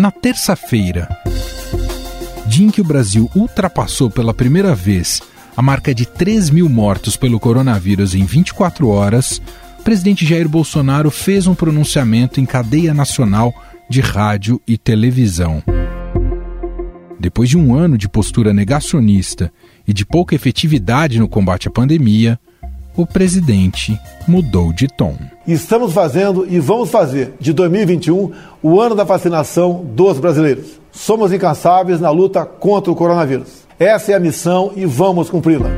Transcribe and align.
na 0.00 0.10
terça-feira, 0.10 1.06
dia 2.46 2.66
em 2.66 2.70
que 2.70 2.80
o 2.80 2.84
Brasil 2.84 3.30
ultrapassou 3.36 4.10
pela 4.10 4.32
primeira 4.32 4.74
vez 4.74 5.20
a 5.54 5.60
marca 5.60 5.94
de 5.94 6.06
3 6.06 6.48
mil 6.48 6.70
mortos 6.70 7.18
pelo 7.18 7.38
coronavírus 7.38 8.14
em 8.14 8.24
24 8.24 8.88
horas, 8.88 9.42
o 9.78 9.82
presidente 9.82 10.24
Jair 10.24 10.48
Bolsonaro 10.48 11.10
fez 11.10 11.46
um 11.46 11.54
pronunciamento 11.54 12.40
em 12.40 12.46
cadeia 12.46 12.94
nacional 12.94 13.52
de 13.90 14.00
rádio 14.00 14.58
e 14.66 14.78
televisão. 14.78 15.62
Depois 17.18 17.50
de 17.50 17.58
um 17.58 17.74
ano 17.74 17.98
de 17.98 18.08
postura 18.08 18.54
negacionista 18.54 19.52
e 19.86 19.92
de 19.92 20.06
pouca 20.06 20.34
efetividade 20.34 21.18
no 21.18 21.28
combate 21.28 21.68
à 21.68 21.70
pandemia, 21.70 22.40
o 22.96 23.06
presidente 23.06 23.98
mudou 24.26 24.72
de 24.72 24.88
tom. 24.88 25.16
Estamos 25.46 25.92
fazendo 25.92 26.46
e 26.48 26.58
vamos 26.58 26.90
fazer 26.90 27.34
de 27.40 27.52
2021 27.52 28.32
o 28.62 28.80
ano 28.80 28.94
da 28.94 29.04
vacinação 29.04 29.84
dos 29.94 30.18
brasileiros. 30.18 30.80
Somos 30.92 31.32
incansáveis 31.32 32.00
na 32.00 32.10
luta 32.10 32.44
contra 32.44 32.92
o 32.92 32.96
coronavírus. 32.96 33.64
Essa 33.78 34.12
é 34.12 34.14
a 34.14 34.20
missão 34.20 34.72
e 34.76 34.84
vamos 34.84 35.30
cumpri-la. 35.30 35.70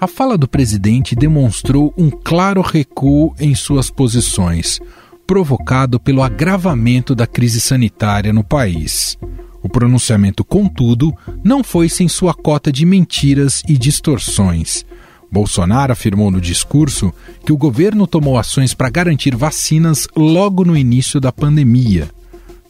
A 0.00 0.06
fala 0.08 0.36
do 0.36 0.48
presidente 0.48 1.14
demonstrou 1.14 1.94
um 1.96 2.10
claro 2.10 2.60
recuo 2.60 3.34
em 3.38 3.54
suas 3.54 3.88
posições, 3.88 4.80
provocado 5.24 6.00
pelo 6.00 6.24
agravamento 6.24 7.14
da 7.14 7.24
crise 7.24 7.60
sanitária 7.60 8.32
no 8.32 8.42
país. 8.42 9.16
O 9.62 9.68
pronunciamento, 9.68 10.44
contudo, 10.44 11.14
não 11.44 11.62
foi 11.62 11.88
sem 11.88 12.08
sua 12.08 12.34
cota 12.34 12.72
de 12.72 12.84
mentiras 12.84 13.62
e 13.68 13.78
distorções. 13.78 14.84
Bolsonaro 15.30 15.92
afirmou 15.92 16.30
no 16.30 16.40
discurso 16.40 17.12
que 17.44 17.52
o 17.52 17.56
governo 17.56 18.06
tomou 18.06 18.36
ações 18.36 18.74
para 18.74 18.90
garantir 18.90 19.34
vacinas 19.34 20.06
logo 20.14 20.64
no 20.64 20.76
início 20.76 21.18
da 21.18 21.32
pandemia. 21.32 22.10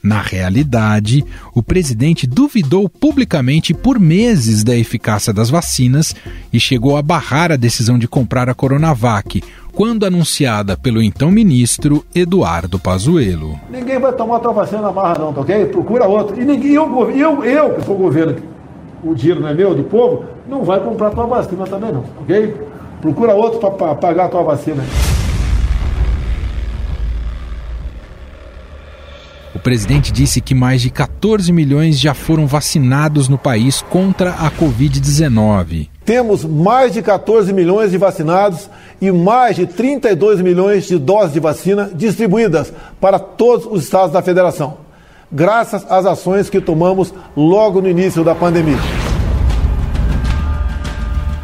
Na 0.02 0.20
realidade, 0.20 1.24
o 1.54 1.62
presidente 1.62 2.26
duvidou 2.26 2.88
publicamente 2.88 3.72
por 3.72 4.00
meses 4.00 4.64
da 4.64 4.76
eficácia 4.76 5.32
das 5.32 5.48
vacinas 5.48 6.14
e 6.52 6.58
chegou 6.58 6.96
a 6.96 7.02
barrar 7.02 7.52
a 7.52 7.56
decisão 7.56 7.96
de 7.96 8.08
comprar 8.08 8.48
a 8.48 8.54
Coronavac, 8.54 9.42
quando 9.72 10.04
anunciada 10.04 10.76
pelo 10.76 11.02
então 11.02 11.30
ministro 11.30 12.04
Eduardo 12.14 12.78
Pazuello. 12.78 13.58
Ninguém 13.70 13.98
vai 13.98 14.12
tomar 14.12 14.38
tua 14.40 14.52
vacina 14.52 14.82
na 14.82 14.92
barra 14.92 15.18
não, 15.18 15.32
tá 15.32 15.40
ok? 15.40 15.66
Procura 15.66 16.06
outro. 16.06 16.40
E 16.40 16.44
ninguém, 16.44 16.74
eu, 16.74 17.10
eu, 17.10 17.44
eu 17.44 17.74
que 17.74 17.84
sou 17.84 17.96
governo, 17.96 18.36
o 19.02 19.14
dinheiro 19.14 19.40
não 19.40 19.48
é 19.48 19.54
meu, 19.54 19.74
do 19.74 19.84
povo, 19.84 20.24
não 20.48 20.62
vai 20.62 20.78
comprar 20.80 21.10
tua 21.10 21.26
vacina 21.26 21.64
também 21.64 21.92
não, 21.92 22.04
ok? 22.20 22.54
Procura 23.00 23.34
outro 23.34 23.58
para 23.70 23.94
pagar 23.94 24.26
a 24.26 24.28
tua 24.28 24.42
vacina. 24.42 24.84
O 29.54 29.58
presidente 29.58 30.12
disse 30.12 30.40
que 30.40 30.54
mais 30.54 30.82
de 30.82 30.90
14 30.90 31.52
milhões 31.52 31.98
já 31.98 32.14
foram 32.14 32.46
vacinados 32.46 33.28
no 33.28 33.38
país 33.38 33.82
contra 33.82 34.30
a 34.30 34.50
Covid-19. 34.50 35.91
Temos 36.04 36.44
mais 36.44 36.92
de 36.92 37.00
14 37.00 37.52
milhões 37.52 37.92
de 37.92 37.98
vacinados 37.98 38.68
e 39.00 39.12
mais 39.12 39.56
de 39.56 39.66
32 39.66 40.40
milhões 40.40 40.86
de 40.86 40.98
doses 40.98 41.32
de 41.32 41.40
vacina 41.40 41.90
distribuídas 41.94 42.72
para 43.00 43.18
todos 43.18 43.66
os 43.70 43.84
estados 43.84 44.12
da 44.12 44.20
federação, 44.20 44.78
graças 45.30 45.86
às 45.88 46.04
ações 46.04 46.50
que 46.50 46.60
tomamos 46.60 47.14
logo 47.36 47.80
no 47.80 47.88
início 47.88 48.24
da 48.24 48.34
pandemia. 48.34 48.78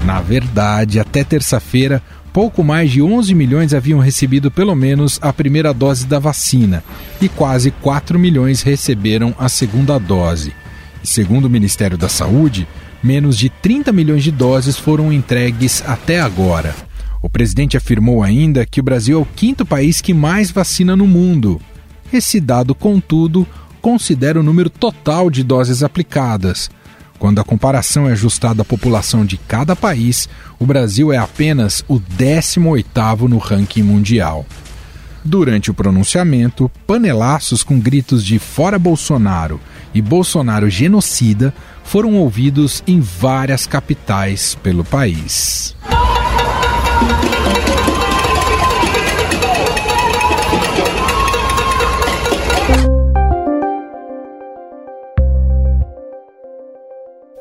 Na 0.05 0.21
verdade, 0.21 0.99
até 0.99 1.23
terça-feira, 1.23 2.03
pouco 2.33 2.65
mais 2.65 2.91
de 2.91 3.01
11 3.01 3.35
milhões 3.35 3.75
haviam 3.75 4.01
recebido 4.01 4.51
pelo 4.51 4.75
menos 4.75 5.19
a 5.23 5.33
primeira 5.33 5.73
dose 5.73 6.07
da 6.07 6.19
vacina 6.19 6.83
e 7.21 7.29
quase 7.29 7.71
4 7.71 8.19
milhões 8.19 8.63
receberam 8.63 9.35
a 9.39 9.49
segunda 9.49 9.99
dose. 9.99 10.53
Segundo 11.05 11.45
o 11.45 11.51
Ministério 11.51 11.97
da 11.97 12.09
Saúde, 12.09 12.67
menos 13.03 13.37
de 13.37 13.49
30 13.49 13.93
milhões 13.93 14.23
de 14.23 14.31
doses 14.31 14.77
foram 14.77 15.13
entregues 15.13 15.83
até 15.87 16.21
agora. 16.21 16.75
O 17.21 17.29
presidente 17.29 17.77
afirmou 17.77 18.23
ainda 18.23 18.65
que 18.65 18.81
o 18.81 18.83
Brasil 18.83 19.19
é 19.19 19.21
o 19.21 19.27
quinto 19.27 19.67
país 19.67 20.01
que 20.01 20.15
mais 20.15 20.51
vacina 20.51 20.95
no 20.97 21.07
mundo. 21.07 21.61
Esse 22.13 22.41
dado, 22.41 22.75
contudo, 22.75 23.47
considera 23.81 24.39
o 24.39 24.43
número 24.43 24.71
total 24.71 25.31
de 25.31 25.43
doses 25.43 25.83
aplicadas. 25.83 26.71
Quando 27.19 27.41
a 27.41 27.45
comparação 27.45 28.09
é 28.09 28.13
ajustada 28.13 28.63
à 28.63 28.65
população 28.65 29.25
de 29.25 29.37
cada 29.37 29.75
país, 29.75 30.29
o 30.59 30.65
Brasil 30.65 31.13
é 31.13 31.17
apenas 31.17 31.85
o 31.89 31.99
18º 31.99 33.29
no 33.29 33.39
ranking 33.39 33.83
mundial. 33.83 34.47
Durante 35.25 35.71
o 35.71 35.75
pronunciamento, 35.75 36.71
panelaços 36.87 37.65
com 37.65 37.79
gritos 37.79 38.25
de 38.25 38.39
Fora 38.39 38.79
Bolsonaro 38.79 39.61
e 39.93 40.01
Bolsonaro 40.01 40.71
genocida 40.71 41.53
foram 41.89 42.17
ouvidos 42.17 42.85
em 42.87 43.01
várias 43.01 43.67
capitais 43.67 44.55
pelo 44.57 44.85
país. 44.85 45.75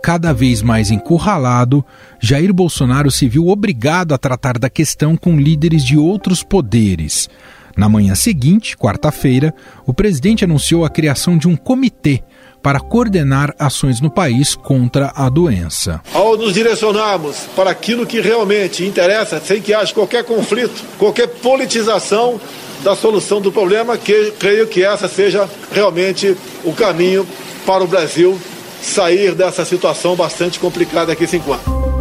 cada 0.01 0.31
vez 0.31 0.61
mais 0.61 0.89
encurralado, 0.89 1.85
Jair 2.17 2.53
Bolsonaro 2.53 3.11
se 3.11 3.27
viu 3.27 3.49
obrigado 3.49 4.13
a 4.13 4.17
tratar 4.17 4.57
da 4.57 4.69
questão 4.69 5.17
com 5.17 5.35
líderes 5.35 5.83
de 5.83 5.97
outros 5.97 6.41
poderes. 6.41 7.29
Na 7.75 7.89
manhã 7.89 8.15
seguinte, 8.15 8.77
quarta-feira, 8.77 9.53
o 9.85 9.93
presidente 9.93 10.45
anunciou 10.45 10.85
a 10.85 10.89
criação 10.89 11.37
de 11.37 11.49
um 11.49 11.57
comitê 11.57 12.23
para 12.61 12.79
coordenar 12.79 13.53
ações 13.57 14.01
no 14.01 14.09
país 14.09 14.55
contra 14.55 15.11
a 15.15 15.29
doença. 15.29 16.01
Ao 16.13 16.37
nos 16.37 16.53
direcionarmos 16.53 17.37
para 17.55 17.71
aquilo 17.71 18.05
que 18.05 18.19
realmente 18.19 18.85
interessa, 18.85 19.39
sem 19.39 19.61
que 19.61 19.73
haja 19.73 19.93
qualquer 19.93 20.23
conflito, 20.23 20.83
qualquer 20.97 21.27
politização 21.27 22.39
da 22.83 22.95
solução 22.95 23.41
do 23.41 23.51
problema, 23.51 23.97
que 23.97 24.31
creio 24.39 24.67
que 24.67 24.83
essa 24.83 25.07
seja 25.07 25.49
realmente 25.71 26.35
o 26.63 26.73
caminho 26.73 27.27
para 27.65 27.83
o 27.83 27.87
Brasil 27.87 28.39
sair 28.81 29.33
dessa 29.33 29.65
situação 29.65 30.15
bastante 30.15 30.59
complicada 30.59 31.15
que 31.15 31.27
se 31.27 31.37
encontra. 31.37 31.96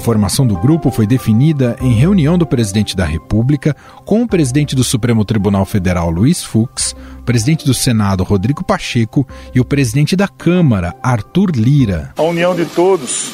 Formação 0.00 0.46
do 0.46 0.56
grupo 0.56 0.90
foi 0.90 1.06
definida 1.06 1.76
em 1.80 1.92
reunião 1.92 2.36
do 2.36 2.46
presidente 2.46 2.96
da 2.96 3.04
República 3.04 3.76
com 4.04 4.22
o 4.22 4.26
presidente 4.26 4.74
do 4.74 4.82
Supremo 4.82 5.24
Tribunal 5.24 5.64
Federal, 5.64 6.10
Luiz 6.10 6.42
Fux, 6.42 6.96
presidente 7.24 7.64
do 7.64 7.74
Senado, 7.74 8.24
Rodrigo 8.24 8.64
Pacheco, 8.64 9.26
e 9.54 9.60
o 9.60 9.64
presidente 9.64 10.16
da 10.16 10.26
Câmara, 10.26 10.96
Arthur 11.02 11.52
Lira. 11.54 12.12
A 12.16 12.22
união 12.22 12.54
de 12.54 12.64
todos 12.64 13.32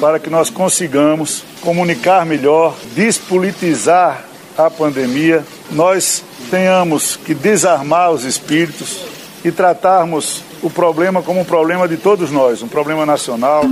para 0.00 0.18
que 0.18 0.28
nós 0.28 0.50
consigamos 0.50 1.42
comunicar 1.62 2.26
melhor, 2.26 2.76
despolitizar 2.94 4.24
a 4.58 4.68
pandemia, 4.68 5.44
nós 5.70 6.22
tenhamos 6.50 7.16
que 7.16 7.32
desarmar 7.32 8.10
os 8.10 8.24
espíritos, 8.24 9.00
e 9.44 9.52
tratarmos 9.52 10.42
o 10.62 10.70
problema 10.70 11.22
como 11.22 11.40
um 11.40 11.44
problema 11.44 11.86
de 11.86 11.96
todos 11.96 12.30
nós, 12.30 12.62
um 12.62 12.68
problema 12.68 13.06
nacional. 13.06 13.62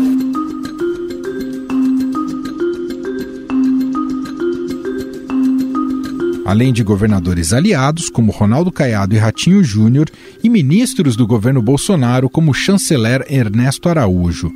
Além 6.47 6.73
de 6.73 6.85
governadores 6.85 7.53
aliados, 7.53 8.09
como 8.09 8.31
Ronaldo 8.31 8.71
Caiado 8.71 9.17
e 9.17 9.19
Ratinho 9.19 9.65
Júnior, 9.65 10.09
e 10.45 10.49
ministros 10.49 11.17
do 11.17 11.27
governo 11.27 11.61
Bolsonaro, 11.61 12.31
como 12.31 12.53
o 12.53 12.55
chanceler 12.55 13.27
Ernesto 13.29 13.89
Araújo. 13.89 14.53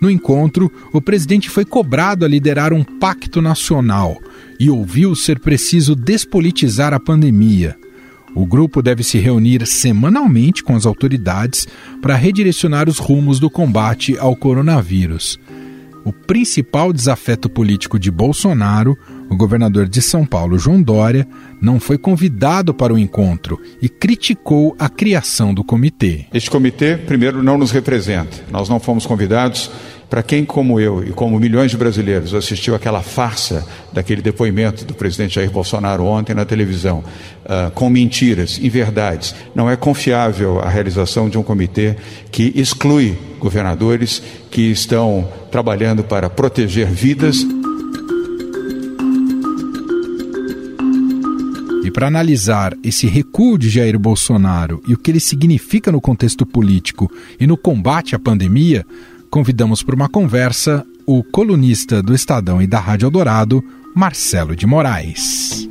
No 0.00 0.10
encontro, 0.10 0.72
o 0.90 1.02
presidente 1.02 1.50
foi 1.50 1.66
cobrado 1.66 2.24
a 2.24 2.28
liderar 2.28 2.72
um 2.72 2.82
pacto 2.82 3.42
nacional 3.42 4.16
e 4.58 4.70
ouviu 4.70 5.14
ser 5.14 5.38
preciso 5.38 5.94
despolitizar 5.94 6.94
a 6.94 6.98
pandemia. 6.98 7.76
O 8.34 8.46
grupo 8.46 8.80
deve 8.80 9.04
se 9.04 9.18
reunir 9.18 9.66
semanalmente 9.66 10.64
com 10.64 10.74
as 10.74 10.86
autoridades 10.86 11.68
para 12.00 12.16
redirecionar 12.16 12.88
os 12.88 12.98
rumos 12.98 13.38
do 13.38 13.50
combate 13.50 14.16
ao 14.18 14.34
coronavírus. 14.34 15.38
O 16.04 16.12
principal 16.12 16.90
desafeto 16.90 17.48
político 17.50 17.98
de 17.98 18.10
Bolsonaro, 18.10 18.96
o 19.30 19.36
governador 19.36 19.88
de 19.88 20.00
São 20.02 20.24
Paulo, 20.24 20.58
João 20.58 20.82
Dória, 20.82 21.26
não 21.60 21.80
foi 21.80 21.98
convidado 21.98 22.74
para 22.74 22.92
o 22.92 22.98
encontro 22.98 23.60
e 23.80 23.88
criticou 23.88 24.76
a 24.78 24.88
criação 24.88 25.54
do 25.54 25.64
comitê. 25.64 26.26
Este 26.32 26.50
comitê, 26.50 26.96
primeiro, 26.96 27.42
não 27.42 27.56
nos 27.56 27.70
representa. 27.70 28.44
Nós 28.50 28.68
não 28.68 28.78
fomos 28.78 29.06
convidados 29.06 29.70
para 30.14 30.22
quem, 30.22 30.44
como 30.44 30.78
eu 30.78 31.02
e 31.02 31.10
como 31.10 31.40
milhões 31.40 31.70
de 31.70 31.76
brasileiros, 31.76 32.34
assistiu 32.34 32.74
aquela 32.74 33.02
farsa 33.02 33.66
daquele 33.92 34.22
depoimento 34.22 34.84
do 34.84 34.94
presidente 34.94 35.34
Jair 35.34 35.50
Bolsonaro 35.50 36.04
ontem 36.04 36.34
na 36.34 36.44
televisão, 36.44 37.02
uh, 37.44 37.70
com 37.72 37.88
mentiras, 37.90 38.58
inverdades, 38.58 39.34
não 39.54 39.68
é 39.68 39.74
confiável 39.74 40.60
a 40.60 40.68
realização 40.68 41.28
de 41.28 41.38
um 41.38 41.42
comitê 41.42 41.96
que 42.30 42.52
exclui 42.54 43.18
governadores 43.40 44.22
que 44.50 44.70
estão 44.70 45.28
trabalhando 45.50 46.04
para 46.04 46.30
proteger 46.30 46.86
vidas. 46.86 47.44
Para 51.94 52.08
analisar 52.08 52.76
esse 52.82 53.06
recuo 53.06 53.56
de 53.56 53.70
Jair 53.70 53.96
Bolsonaro 53.96 54.82
e 54.86 54.92
o 54.92 54.98
que 54.98 55.12
ele 55.12 55.20
significa 55.20 55.92
no 55.92 56.00
contexto 56.00 56.44
político 56.44 57.08
e 57.38 57.46
no 57.46 57.56
combate 57.56 58.16
à 58.16 58.18
pandemia, 58.18 58.84
convidamos 59.30 59.80
para 59.80 59.94
uma 59.94 60.08
conversa 60.08 60.84
o 61.06 61.22
colunista 61.22 62.02
do 62.02 62.12
Estadão 62.12 62.60
e 62.60 62.66
da 62.66 62.80
Rádio 62.80 63.06
Eldorado, 63.06 63.62
Marcelo 63.94 64.56
de 64.56 64.66
Moraes. 64.66 65.68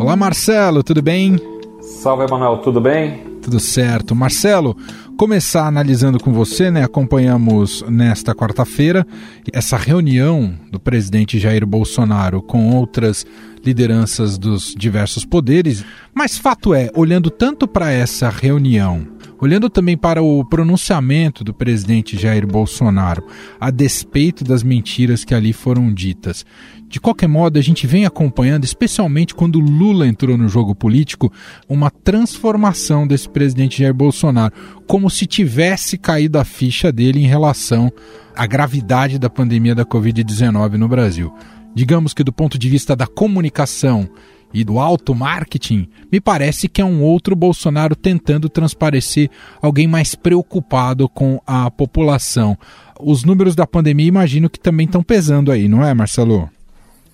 Olá, 0.00 0.16
Marcelo, 0.16 0.82
tudo 0.82 1.00
bem? 1.00 1.38
Salve, 1.80 2.24
Emanuel, 2.24 2.58
tudo 2.58 2.80
bem? 2.80 3.22
Tudo 3.42 3.60
certo. 3.60 4.14
Marcelo, 4.16 4.76
começar 5.18 5.66
analisando 5.66 6.20
com 6.20 6.32
você, 6.32 6.70
né? 6.70 6.84
Acompanhamos 6.84 7.84
nesta 7.88 8.36
quarta-feira 8.36 9.04
essa 9.52 9.76
reunião 9.76 10.54
do 10.70 10.78
presidente 10.78 11.40
Jair 11.40 11.66
Bolsonaro 11.66 12.40
com 12.40 12.70
outras 12.70 13.26
lideranças 13.64 14.38
dos 14.38 14.72
diversos 14.78 15.24
poderes. 15.24 15.84
Mas 16.14 16.38
fato 16.38 16.72
é, 16.72 16.88
olhando 16.94 17.30
tanto 17.30 17.66
para 17.66 17.90
essa 17.90 18.30
reunião 18.30 19.18
Olhando 19.40 19.70
também 19.70 19.96
para 19.96 20.20
o 20.20 20.44
pronunciamento 20.44 21.44
do 21.44 21.54
presidente 21.54 22.18
Jair 22.18 22.44
Bolsonaro, 22.44 23.24
a 23.60 23.70
despeito 23.70 24.42
das 24.42 24.64
mentiras 24.64 25.24
que 25.24 25.32
ali 25.32 25.52
foram 25.52 25.94
ditas, 25.94 26.44
de 26.88 26.98
qualquer 26.98 27.28
modo, 27.28 27.58
a 27.58 27.62
gente 27.62 27.86
vem 27.86 28.06
acompanhando, 28.06 28.64
especialmente 28.64 29.34
quando 29.34 29.60
Lula 29.60 30.08
entrou 30.08 30.38
no 30.38 30.48
jogo 30.48 30.74
político, 30.74 31.30
uma 31.68 31.90
transformação 31.90 33.06
desse 33.06 33.28
presidente 33.28 33.78
Jair 33.78 33.92
Bolsonaro, 33.92 34.54
como 34.88 35.10
se 35.10 35.26
tivesse 35.26 35.98
caído 35.98 36.38
a 36.38 36.44
ficha 36.44 36.90
dele 36.90 37.22
em 37.22 37.26
relação 37.26 37.92
à 38.34 38.46
gravidade 38.46 39.18
da 39.18 39.28
pandemia 39.28 39.74
da 39.74 39.84
Covid-19 39.84 40.72
no 40.72 40.88
Brasil. 40.88 41.32
Digamos 41.74 42.14
que, 42.14 42.24
do 42.24 42.32
ponto 42.32 42.58
de 42.58 42.70
vista 42.70 42.96
da 42.96 43.06
comunicação 43.06 44.08
e 44.52 44.64
do 44.64 44.78
alto 44.78 45.14
marketing, 45.14 45.86
me 46.10 46.22
parece 46.22 46.68
que 46.68 46.80
é 46.80 46.84
um 46.84 47.02
outro 47.02 47.36
Bolsonaro 47.36 47.94
tentando 47.94 48.48
transparecer 48.48 49.30
alguém 49.60 49.86
mais 49.86 50.14
preocupado 50.14 51.06
com 51.06 51.38
a 51.46 51.70
população. 51.70 52.56
Os 52.98 53.24
números 53.24 53.54
da 53.54 53.66
pandemia 53.66 54.06
imagino 54.06 54.48
que 54.48 54.58
também 54.58 54.86
estão 54.86 55.02
pesando 55.02 55.52
aí, 55.52 55.68
não 55.68 55.84
é, 55.84 55.92
Marcelo? 55.92 56.48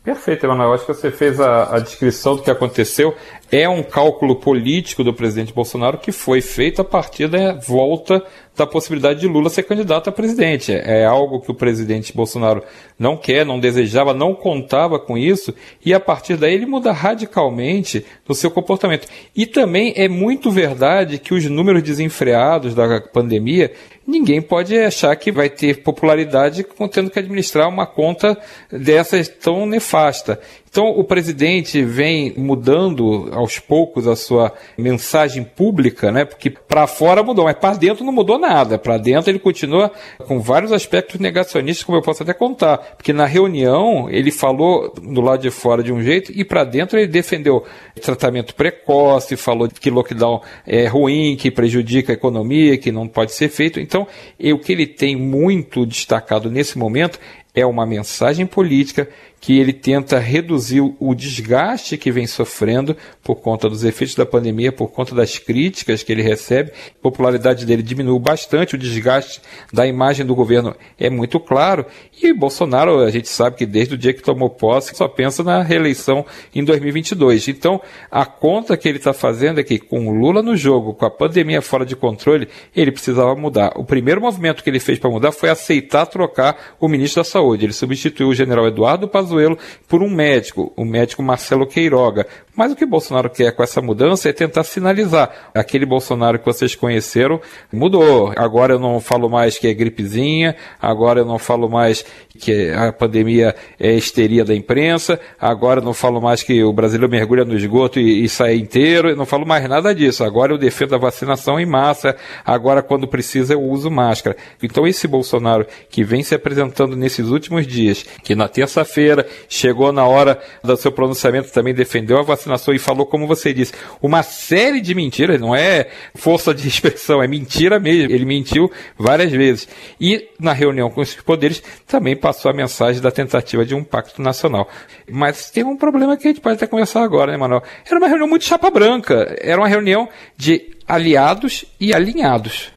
Perfeito, 0.04 0.44
Emanuel. 0.44 0.74
Acho 0.74 0.84
que 0.84 0.92
você 0.92 1.10
fez 1.10 1.40
a, 1.40 1.76
a, 1.76 1.78
descrição 1.78 2.36
do 2.36 2.42
que 2.42 2.50
aconteceu. 2.50 3.14
É 3.50 3.66
um 3.66 3.82
cálculo 3.82 4.36
político 4.36 5.02
do 5.02 5.14
presidente 5.14 5.50
Bolsonaro 5.50 5.96
que 5.96 6.12
foi 6.12 6.42
feito 6.42 6.82
a 6.82 6.84
partir 6.84 7.26
da 7.26 7.54
volta 7.54 8.22
da 8.54 8.66
possibilidade 8.66 9.20
de 9.20 9.26
Lula 9.26 9.48
ser 9.48 9.62
candidato 9.62 10.10
a 10.10 10.12
presidente. 10.12 10.72
É 10.72 11.06
algo 11.06 11.40
que 11.40 11.50
o 11.50 11.54
presidente 11.54 12.14
Bolsonaro 12.14 12.62
não 12.98 13.16
quer, 13.16 13.46
não 13.46 13.58
desejava, 13.58 14.12
não 14.12 14.34
contava 14.34 14.98
com 14.98 15.16
isso, 15.16 15.54
e 15.84 15.94
a 15.94 15.98
partir 15.98 16.36
daí 16.36 16.52
ele 16.52 16.66
muda 16.66 16.92
radicalmente 16.92 18.04
no 18.28 18.34
seu 18.34 18.50
comportamento. 18.50 19.08
E 19.34 19.46
também 19.46 19.94
é 19.96 20.06
muito 20.06 20.50
verdade 20.50 21.18
que 21.18 21.32
os 21.32 21.44
números 21.46 21.82
desenfreados 21.82 22.74
da 22.74 23.00
pandemia 23.00 23.72
ninguém 24.06 24.40
pode 24.40 24.78
achar 24.78 25.14
que 25.16 25.32
vai 25.32 25.48
ter 25.48 25.82
popularidade 25.82 26.64
tendo 26.92 27.10
que 27.10 27.18
administrar 27.18 27.68
uma 27.68 27.86
conta 27.86 28.38
dessas 28.70 29.28
tão 29.28 29.66
nefasta. 29.66 30.40
Então, 30.74 30.88
o 30.88 31.04
presidente 31.04 31.84
vem 31.84 32.34
mudando 32.36 33.28
aos 33.30 33.60
poucos 33.60 34.08
a 34.08 34.16
sua 34.16 34.52
mensagem 34.76 35.44
pública, 35.44 36.10
né? 36.10 36.24
Porque 36.24 36.50
para 36.50 36.88
fora 36.88 37.22
mudou, 37.22 37.44
mas 37.44 37.54
para 37.54 37.76
dentro 37.76 38.04
não 38.04 38.12
mudou 38.12 38.40
nada. 38.40 38.76
Para 38.76 38.98
dentro 38.98 39.30
ele 39.30 39.38
continua 39.38 39.92
com 40.26 40.40
vários 40.40 40.72
aspectos 40.72 41.20
negacionistas, 41.20 41.84
como 41.84 41.96
eu 41.96 42.02
posso 42.02 42.24
até 42.24 42.34
contar. 42.34 42.78
Porque 42.96 43.12
na 43.12 43.24
reunião 43.24 44.10
ele 44.10 44.32
falou 44.32 44.92
do 45.00 45.20
lado 45.20 45.42
de 45.42 45.50
fora 45.52 45.80
de 45.80 45.92
um 45.92 46.02
jeito 46.02 46.32
e 46.34 46.44
para 46.44 46.64
dentro 46.64 46.98
ele 46.98 47.06
defendeu 47.06 47.62
tratamento 48.02 48.52
precoce, 48.56 49.36
falou 49.36 49.68
que 49.68 49.90
lockdown 49.90 50.42
é 50.66 50.88
ruim, 50.88 51.36
que 51.36 51.52
prejudica 51.52 52.12
a 52.12 52.14
economia, 52.14 52.76
que 52.76 52.90
não 52.90 53.06
pode 53.06 53.30
ser 53.30 53.48
feito. 53.48 53.78
Então, 53.78 54.08
o 54.40 54.58
que 54.58 54.72
ele 54.72 54.88
tem 54.88 55.14
muito 55.14 55.86
destacado 55.86 56.50
nesse 56.50 56.76
momento 56.76 57.20
é 57.54 57.64
uma 57.64 57.86
mensagem 57.86 58.46
política 58.46 59.08
que 59.44 59.58
ele 59.58 59.74
tenta 59.74 60.18
reduzir 60.18 60.80
o 60.80 61.14
desgaste 61.14 61.98
que 61.98 62.10
vem 62.10 62.26
sofrendo 62.26 62.96
por 63.22 63.36
conta 63.36 63.68
dos 63.68 63.84
efeitos 63.84 64.14
da 64.14 64.24
pandemia, 64.24 64.72
por 64.72 64.88
conta 64.88 65.14
das 65.14 65.38
críticas 65.38 66.02
que 66.02 66.10
ele 66.10 66.22
recebe. 66.22 66.70
A 66.70 67.02
popularidade 67.02 67.66
dele 67.66 67.82
diminuiu 67.82 68.18
bastante, 68.18 68.74
o 68.74 68.78
desgaste 68.78 69.42
da 69.70 69.86
imagem 69.86 70.24
do 70.24 70.34
governo 70.34 70.74
é 70.98 71.10
muito 71.10 71.38
claro. 71.38 71.84
E 72.22 72.32
Bolsonaro, 72.32 73.00
a 73.00 73.10
gente 73.10 73.28
sabe 73.28 73.56
que 73.56 73.66
desde 73.66 73.94
o 73.94 73.98
dia 73.98 74.14
que 74.14 74.22
tomou 74.22 74.48
posse, 74.48 74.96
só 74.96 75.06
pensa 75.06 75.44
na 75.44 75.62
reeleição 75.62 76.24
em 76.54 76.64
2022. 76.64 77.48
Então, 77.48 77.82
a 78.10 78.24
conta 78.24 78.78
que 78.78 78.88
ele 78.88 78.96
está 78.96 79.12
fazendo 79.12 79.60
é 79.60 79.62
que 79.62 79.78
com 79.78 80.08
o 80.08 80.10
Lula 80.10 80.42
no 80.42 80.56
jogo, 80.56 80.94
com 80.94 81.04
a 81.04 81.10
pandemia 81.10 81.60
fora 81.60 81.84
de 81.84 81.94
controle, 81.94 82.48
ele 82.74 82.90
precisava 82.90 83.34
mudar. 83.36 83.74
O 83.76 83.84
primeiro 83.84 84.22
movimento 84.22 84.64
que 84.64 84.70
ele 84.70 84.80
fez 84.80 84.98
para 84.98 85.10
mudar 85.10 85.32
foi 85.32 85.50
aceitar 85.50 86.06
trocar 86.06 86.76
o 86.80 86.88
ministro 86.88 87.20
da 87.22 87.28
Saúde. 87.28 87.43
Ele 87.52 87.72
substituiu 87.72 88.28
o 88.28 88.34
general 88.34 88.66
Eduardo 88.66 89.08
Pazuello 89.08 89.58
por 89.88 90.02
um 90.02 90.08
médico, 90.08 90.72
o 90.76 90.84
médico 90.84 91.22
Marcelo 91.22 91.66
Queiroga. 91.66 92.26
Mas 92.56 92.70
o 92.70 92.76
que 92.76 92.86
Bolsonaro 92.86 93.28
quer 93.28 93.50
com 93.52 93.62
essa 93.62 93.80
mudança 93.80 94.28
é 94.28 94.32
tentar 94.32 94.62
sinalizar. 94.62 95.50
Aquele 95.52 95.84
Bolsonaro 95.84 96.38
que 96.38 96.44
vocês 96.44 96.74
conheceram 96.76 97.40
mudou. 97.72 98.32
Agora 98.36 98.74
eu 98.74 98.78
não 98.78 99.00
falo 99.00 99.28
mais 99.28 99.58
que 99.58 99.66
é 99.66 99.74
gripezinha, 99.74 100.54
agora 100.80 101.20
eu 101.20 101.24
não 101.24 101.38
falo 101.38 101.68
mais 101.68 102.04
que 102.38 102.70
a 102.70 102.92
pandemia 102.92 103.54
é 103.78 103.92
histeria 103.94 104.44
da 104.44 104.54
imprensa, 104.54 105.18
agora 105.40 105.80
eu 105.80 105.84
não 105.84 105.94
falo 105.94 106.20
mais 106.20 106.42
que 106.42 106.62
o 106.62 106.72
brasileiro 106.72 107.10
mergulha 107.10 107.44
no 107.44 107.56
esgoto 107.56 107.98
e, 107.98 108.24
e 108.24 108.28
sai 108.28 108.54
inteiro, 108.54 109.10
eu 109.10 109.16
não 109.16 109.26
falo 109.26 109.44
mais 109.44 109.68
nada 109.68 109.92
disso. 109.92 110.22
Agora 110.22 110.52
eu 110.52 110.58
defendo 110.58 110.94
a 110.94 110.98
vacinação 110.98 111.58
em 111.58 111.66
massa, 111.66 112.14
agora 112.44 112.82
quando 112.82 113.08
precisa 113.08 113.54
eu 113.54 113.62
uso 113.62 113.90
máscara. 113.90 114.36
Então 114.62 114.86
esse 114.86 115.08
Bolsonaro 115.08 115.66
que 115.90 116.04
vem 116.04 116.22
se 116.22 116.36
apresentando 116.36 116.94
nesses 116.94 117.28
últimos 117.34 117.66
dias, 117.66 118.04
que 118.22 118.34
na 118.34 118.48
terça-feira 118.48 119.26
chegou 119.48 119.92
na 119.92 120.06
hora 120.06 120.40
do 120.62 120.76
seu 120.76 120.90
pronunciamento 120.90 121.52
também 121.52 121.74
defendeu 121.74 122.18
a 122.18 122.22
vacinação 122.22 122.72
e 122.72 122.78
falou, 122.78 123.04
como 123.04 123.26
você 123.26 123.52
disse, 123.52 123.72
uma 124.00 124.22
série 124.22 124.80
de 124.80 124.94
mentiras, 124.94 125.40
não 125.40 125.54
é 125.54 125.88
força 126.14 126.54
de 126.54 126.66
expressão, 126.68 127.22
é 127.22 127.26
mentira 127.26 127.78
mesmo. 127.78 128.12
Ele 128.12 128.24
mentiu 128.24 128.70
várias 128.96 129.30
vezes. 129.30 129.68
E 130.00 130.28
na 130.38 130.52
reunião 130.52 130.90
com 130.90 131.02
esses 131.02 131.20
poderes 131.20 131.62
também 131.86 132.16
passou 132.16 132.50
a 132.50 132.54
mensagem 132.54 133.00
da 133.00 133.10
tentativa 133.10 133.64
de 133.64 133.74
um 133.74 133.84
pacto 133.84 134.22
nacional. 134.22 134.68
Mas 135.10 135.50
tem 135.50 135.64
um 135.64 135.76
problema 135.76 136.16
que 136.16 136.28
a 136.28 136.30
gente 136.30 136.40
pode 136.40 136.56
até 136.56 136.66
conversar 136.66 137.02
agora, 137.02 137.32
né, 137.32 137.38
Manuel? 137.38 137.62
Era 137.86 137.98
uma 137.98 138.08
reunião 138.08 138.28
muito 138.28 138.44
chapa 138.44 138.70
branca. 138.70 139.36
Era 139.40 139.60
uma 139.60 139.68
reunião 139.68 140.08
de 140.36 140.70
aliados 140.86 141.64
e 141.80 141.94
alinhados. 141.94 142.73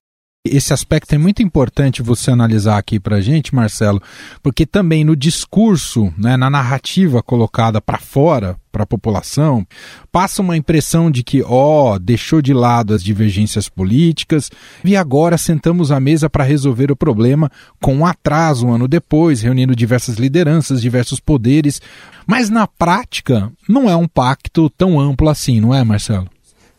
Esse 0.56 0.74
aspecto 0.74 1.14
é 1.14 1.18
muito 1.18 1.42
importante 1.42 2.02
você 2.02 2.32
analisar 2.32 2.78
aqui 2.78 3.00
para 3.00 3.22
gente, 3.22 3.54
Marcelo, 3.54 4.02
porque 4.42 4.66
também 4.66 5.04
no 5.04 5.16
discurso, 5.16 6.14
né, 6.18 6.38
na 6.38 6.50
narrativa 6.50 7.22
colocada 7.22 7.82
para 7.82 7.98
fora, 7.98 8.58
para 8.72 8.84
a 8.84 8.88
população, 8.88 9.66
passa 10.12 10.42
uma 10.42 10.56
impressão 10.56 11.10
de 11.10 11.24
que, 11.24 11.42
ó, 11.42 11.96
oh, 11.96 12.00
deixou 12.00 12.42
de 12.42 12.54
lado 12.54 12.94
as 12.94 13.04
divergências 13.04 13.68
políticas 13.68 14.52
e 14.84 14.96
agora 14.96 15.38
sentamos 15.38 15.92
à 15.92 16.00
mesa 16.00 16.30
para 16.30 16.44
resolver 16.44 16.92
o 16.92 16.96
problema 16.96 17.52
com 17.82 17.96
um 17.96 18.06
atraso 18.06 18.68
um 18.68 18.74
ano 18.74 18.88
depois, 18.88 19.42
reunindo 19.42 19.76
diversas 19.76 20.18
lideranças, 20.18 20.82
diversos 20.82 21.20
poderes. 21.20 21.82
Mas 22.28 22.50
na 22.50 22.68
prática, 22.68 23.52
não 23.68 23.90
é 23.90 23.96
um 23.96 24.08
pacto 24.08 24.70
tão 24.70 25.00
amplo 25.00 25.28
assim, 25.28 25.60
não 25.60 25.74
é, 25.74 25.84
Marcelo? 25.84 26.30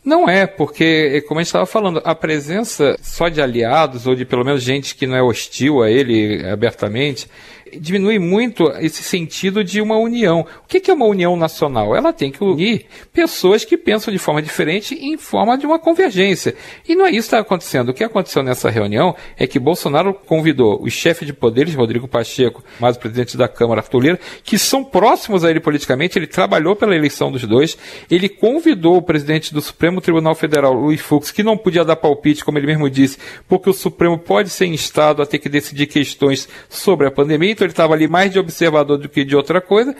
Não 0.09 0.27
é, 0.27 0.47
porque, 0.47 1.23
como 1.27 1.39
a 1.39 1.43
gente 1.43 1.49
estava 1.49 1.67
falando, 1.67 2.01
a 2.03 2.15
presença 2.15 2.97
só 2.99 3.29
de 3.29 3.39
aliados, 3.39 4.07
ou 4.07 4.15
de 4.15 4.25
pelo 4.25 4.43
menos 4.43 4.63
gente 4.63 4.95
que 4.95 5.05
não 5.05 5.15
é 5.15 5.21
hostil 5.21 5.83
a 5.83 5.91
ele 5.91 6.43
abertamente, 6.49 7.29
diminui 7.79 8.19
muito 8.19 8.71
esse 8.79 9.03
sentido 9.03 9.63
de 9.63 9.81
uma 9.81 9.97
união. 9.97 10.45
O 10.63 10.67
que 10.67 10.89
é 10.89 10.93
uma 10.93 11.05
união 11.05 11.35
nacional? 11.35 11.95
Ela 11.95 12.13
tem 12.13 12.31
que 12.31 12.43
unir 12.43 12.85
pessoas 13.11 13.65
que 13.65 13.77
pensam 13.77 14.11
de 14.13 14.19
forma 14.19 14.41
diferente 14.41 14.95
em 14.95 15.17
forma 15.17 15.57
de 15.57 15.65
uma 15.65 15.79
convergência. 15.79 16.55
E 16.87 16.95
não 16.95 17.05
é 17.05 17.09
isso 17.09 17.29
que 17.29 17.35
está 17.35 17.39
acontecendo. 17.39 17.89
O 17.89 17.93
que 17.93 18.03
aconteceu 18.03 18.41
nessa 18.43 18.69
reunião 18.69 19.15
é 19.37 19.45
que 19.45 19.59
Bolsonaro 19.59 20.13
convidou 20.13 20.81
os 20.81 20.93
chefes 20.93 21.25
de 21.25 21.33
poderes, 21.33 21.75
Rodrigo 21.75 22.07
Pacheco, 22.07 22.63
mais 22.79 22.95
o 22.95 22.99
presidente 22.99 23.37
da 23.37 23.47
Câmara, 23.47 23.81
Arthur 23.81 23.99
Lira, 23.99 24.19
que 24.43 24.57
são 24.57 24.83
próximos 24.83 25.43
a 25.43 25.49
ele 25.49 25.59
politicamente, 25.59 26.17
ele 26.17 26.27
trabalhou 26.27 26.75
pela 26.75 26.95
eleição 26.95 27.31
dos 27.31 27.43
dois, 27.43 27.77
ele 28.09 28.29
convidou 28.29 28.97
o 28.97 29.01
presidente 29.01 29.53
do 29.53 29.61
Supremo 29.61 30.01
Tribunal 30.01 30.35
Federal, 30.35 30.73
Luiz 30.73 31.01
Fux, 31.01 31.31
que 31.31 31.43
não 31.43 31.57
podia 31.57 31.83
dar 31.83 31.95
palpite, 31.95 32.43
como 32.43 32.57
ele 32.57 32.67
mesmo 32.67 32.89
disse, 32.89 33.17
porque 33.47 33.69
o 33.69 33.73
Supremo 33.73 34.17
pode 34.17 34.49
ser 34.49 34.65
instado 34.65 35.21
a 35.21 35.25
ter 35.25 35.39
que 35.39 35.49
decidir 35.49 35.87
questões 35.87 36.47
sobre 36.69 37.07
a 37.07 37.11
pandemia, 37.11 37.51
ele 37.63 37.71
estava 37.71 37.93
ali 37.93 38.07
mais 38.07 38.31
de 38.31 38.39
observador 38.39 38.97
do 38.97 39.09
que 39.09 39.23
de 39.23 39.35
outra 39.35 39.61
coisa, 39.61 39.95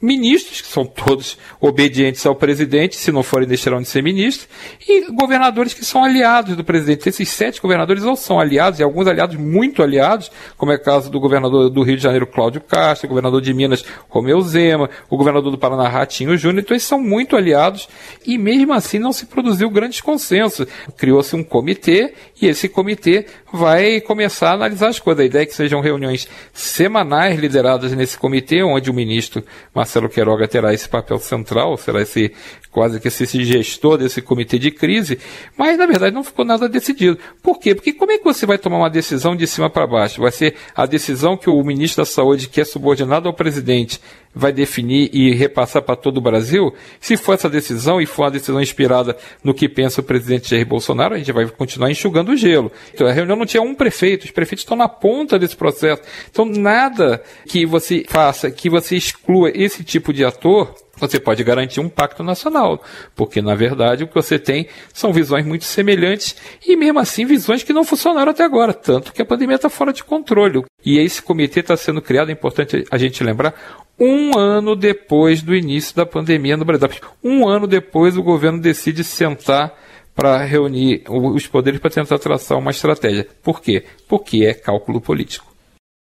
ministros, 0.00 0.60
que 0.60 0.68
são 0.68 0.86
todos 0.86 1.36
obedientes 1.60 2.24
ao 2.24 2.34
presidente, 2.34 2.94
se 2.94 3.10
não 3.10 3.22
forem 3.22 3.48
deixarão 3.48 3.82
de 3.82 3.88
ser 3.88 4.00
ministros, 4.00 4.48
e 4.88 5.10
governadores 5.12 5.74
que 5.74 5.84
são 5.84 6.04
aliados 6.04 6.54
do 6.56 6.62
presidente. 6.62 7.08
Esses 7.08 7.28
sete 7.28 7.60
governadores 7.60 8.04
ou 8.04 8.14
são 8.14 8.38
aliados, 8.38 8.78
e 8.78 8.82
alguns 8.82 9.08
aliados 9.08 9.36
muito 9.36 9.82
aliados, 9.82 10.30
como 10.56 10.70
é 10.70 10.76
o 10.76 10.82
caso 10.82 11.10
do 11.10 11.18
governador 11.18 11.68
do 11.68 11.82
Rio 11.82 11.96
de 11.96 12.02
Janeiro, 12.02 12.28
Cláudio 12.28 12.60
Castro, 12.60 13.06
o 13.06 13.08
governador 13.08 13.40
de 13.40 13.52
Minas, 13.52 13.84
Romeu 14.08 14.40
Zema, 14.40 14.88
o 15.10 15.16
governador 15.16 15.50
do 15.50 15.58
Paraná, 15.58 15.88
Ratinho 15.88 16.36
Júnior, 16.36 16.62
então 16.62 16.74
eles 16.74 16.84
são 16.84 17.00
muito 17.00 17.34
aliados, 17.34 17.88
e 18.24 18.38
mesmo 18.38 18.72
assim 18.72 19.00
não 19.00 19.12
se 19.12 19.26
produziu 19.26 19.68
grandes 19.68 20.00
consensos. 20.00 20.66
Criou-se 20.96 21.34
um 21.34 21.42
comitê, 21.42 22.14
e 22.40 22.46
esse 22.46 22.68
comitê 22.68 23.26
vai 23.52 24.00
começar 24.00 24.50
a 24.50 24.54
analisar 24.54 24.88
as 24.88 25.00
coisas. 25.00 25.22
A 25.22 25.26
ideia 25.26 25.42
é 25.42 25.46
que 25.46 25.54
sejam 25.54 25.80
reuniões 25.80 26.28
semanais 26.52 27.38
lideradas 27.38 27.92
nesse 27.92 28.16
comitê, 28.16 28.62
onde 28.62 28.90
o 28.90 28.94
ministro 28.94 29.42
Marcelo 29.74 29.87
Queiroga 30.08 30.46
terá 30.46 30.72
esse 30.72 30.88
papel 30.88 31.18
central, 31.18 31.76
será 31.76 32.02
esse 32.02 32.32
quase 32.70 33.00
que 33.00 33.08
esse 33.08 33.44
gestor 33.44 33.98
desse 33.98 34.22
comitê 34.22 34.58
de 34.58 34.70
crise, 34.70 35.18
mas 35.56 35.76
na 35.76 35.86
verdade 35.86 36.14
não 36.14 36.22
ficou 36.22 36.44
nada 36.44 36.68
decidido. 36.68 37.18
Por 37.42 37.58
quê? 37.58 37.74
Porque 37.74 37.92
como 37.92 38.12
é 38.12 38.18
que 38.18 38.24
você 38.24 38.46
vai 38.46 38.58
tomar 38.58 38.78
uma 38.78 38.90
decisão 38.90 39.34
de 39.34 39.46
cima 39.46 39.68
para 39.70 39.86
baixo? 39.86 40.20
Vai 40.20 40.30
ser 40.30 40.54
a 40.74 40.86
decisão 40.86 41.36
que 41.36 41.50
o 41.50 41.62
ministro 41.64 42.02
da 42.02 42.06
Saúde, 42.06 42.48
que 42.48 42.60
é 42.60 42.64
subordinado 42.64 43.26
ao 43.26 43.34
presidente, 43.34 44.00
vai 44.38 44.52
definir 44.52 45.10
e 45.12 45.34
repassar 45.34 45.82
para 45.82 45.96
todo 45.96 46.18
o 46.18 46.20
Brasil? 46.20 46.72
Se 47.00 47.16
for 47.16 47.34
essa 47.34 47.50
decisão 47.50 48.00
e 48.00 48.06
for 48.06 48.22
uma 48.22 48.30
decisão 48.30 48.62
inspirada 48.62 49.16
no 49.42 49.52
que 49.52 49.68
pensa 49.68 50.00
o 50.00 50.04
presidente 50.04 50.48
Jair 50.48 50.64
Bolsonaro, 50.64 51.14
a 51.14 51.18
gente 51.18 51.32
vai 51.32 51.46
continuar 51.48 51.90
enxugando 51.90 52.30
o 52.30 52.36
gelo. 52.36 52.70
Então 52.94 53.08
a 53.08 53.12
reunião 53.12 53.36
não 53.36 53.44
tinha 53.44 53.62
um 53.62 53.74
prefeito, 53.74 54.24
os 54.24 54.30
prefeitos 54.30 54.62
estão 54.62 54.76
na 54.76 54.88
ponta 54.88 55.38
desse 55.38 55.56
processo. 55.56 56.02
Então 56.30 56.44
nada 56.44 57.20
que 57.48 57.66
você 57.66 58.04
faça, 58.08 58.48
que 58.48 58.70
você 58.70 58.96
exclua 58.96 59.50
esse 59.52 59.82
tipo 59.82 60.12
de 60.12 60.24
ator, 60.24 60.72
você 61.00 61.20
pode 61.20 61.42
garantir 61.44 61.80
um 61.80 61.88
pacto 61.88 62.22
nacional, 62.22 62.82
porque 63.14 63.40
na 63.40 63.54
verdade 63.54 64.04
o 64.04 64.08
que 64.08 64.14
você 64.14 64.38
tem 64.38 64.68
são 64.92 65.12
visões 65.12 65.44
muito 65.44 65.64
semelhantes 65.64 66.36
e 66.66 66.76
mesmo 66.76 66.98
assim 66.98 67.24
visões 67.24 67.62
que 67.62 67.72
não 67.72 67.84
funcionaram 67.84 68.32
até 68.32 68.44
agora, 68.44 68.72
tanto 68.72 69.12
que 69.12 69.22
a 69.22 69.26
pandemia 69.26 69.56
está 69.56 69.68
fora 69.68 69.92
de 69.92 70.04
controle. 70.04 70.64
E 70.84 70.98
esse 70.98 71.20
comitê 71.22 71.60
está 71.60 71.76
sendo 71.76 72.00
criado, 72.00 72.30
é 72.30 72.32
importante 72.32 72.84
a 72.90 72.98
gente 72.98 73.22
lembrar, 73.22 73.54
um 73.98 74.38
ano 74.38 74.76
depois 74.76 75.42
do 75.42 75.54
início 75.54 75.94
da 75.94 76.06
pandemia 76.06 76.56
no 76.56 76.64
Brasil. 76.64 76.88
Um 77.22 77.48
ano 77.48 77.66
depois 77.66 78.16
o 78.16 78.22
governo 78.22 78.60
decide 78.60 79.02
sentar 79.02 79.74
para 80.14 80.44
reunir 80.44 81.04
os 81.08 81.46
poderes 81.46 81.80
para 81.80 81.90
tentar 81.90 82.18
traçar 82.18 82.58
uma 82.58 82.70
estratégia. 82.70 83.26
Por 83.42 83.60
quê? 83.60 83.84
Porque 84.08 84.44
é 84.44 84.54
cálculo 84.54 85.00
político. 85.00 85.46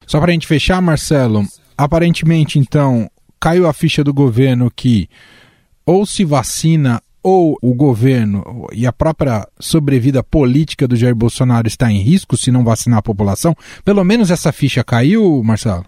Só 0.05 0.19
para 0.19 0.29
a 0.29 0.33
gente 0.33 0.45
fechar, 0.45 0.81
Marcelo, 0.81 1.43
aparentemente 1.77 2.59
então 2.59 3.09
caiu 3.43 3.67
a 3.67 3.73
ficha 3.73 4.05
do 4.05 4.13
governo 4.13 4.71
que 4.73 5.09
ou 5.85 6.05
se 6.05 6.23
vacina 6.23 7.01
ou 7.21 7.57
o 7.61 7.73
governo 7.73 8.69
e 8.71 8.87
a 8.87 8.93
própria 8.93 9.45
sobrevida 9.59 10.23
política 10.23 10.87
do 10.87 10.95
Jair 10.95 11.13
Bolsonaro 11.13 11.67
está 11.67 11.91
em 11.91 11.99
risco 11.99 12.37
se 12.37 12.51
não 12.51 12.63
vacinar 12.63 12.99
a 12.99 13.01
população? 13.01 13.53
Pelo 13.83 14.01
menos 14.05 14.31
essa 14.31 14.53
ficha 14.53 14.81
caiu, 14.81 15.43
Marcelo? 15.43 15.85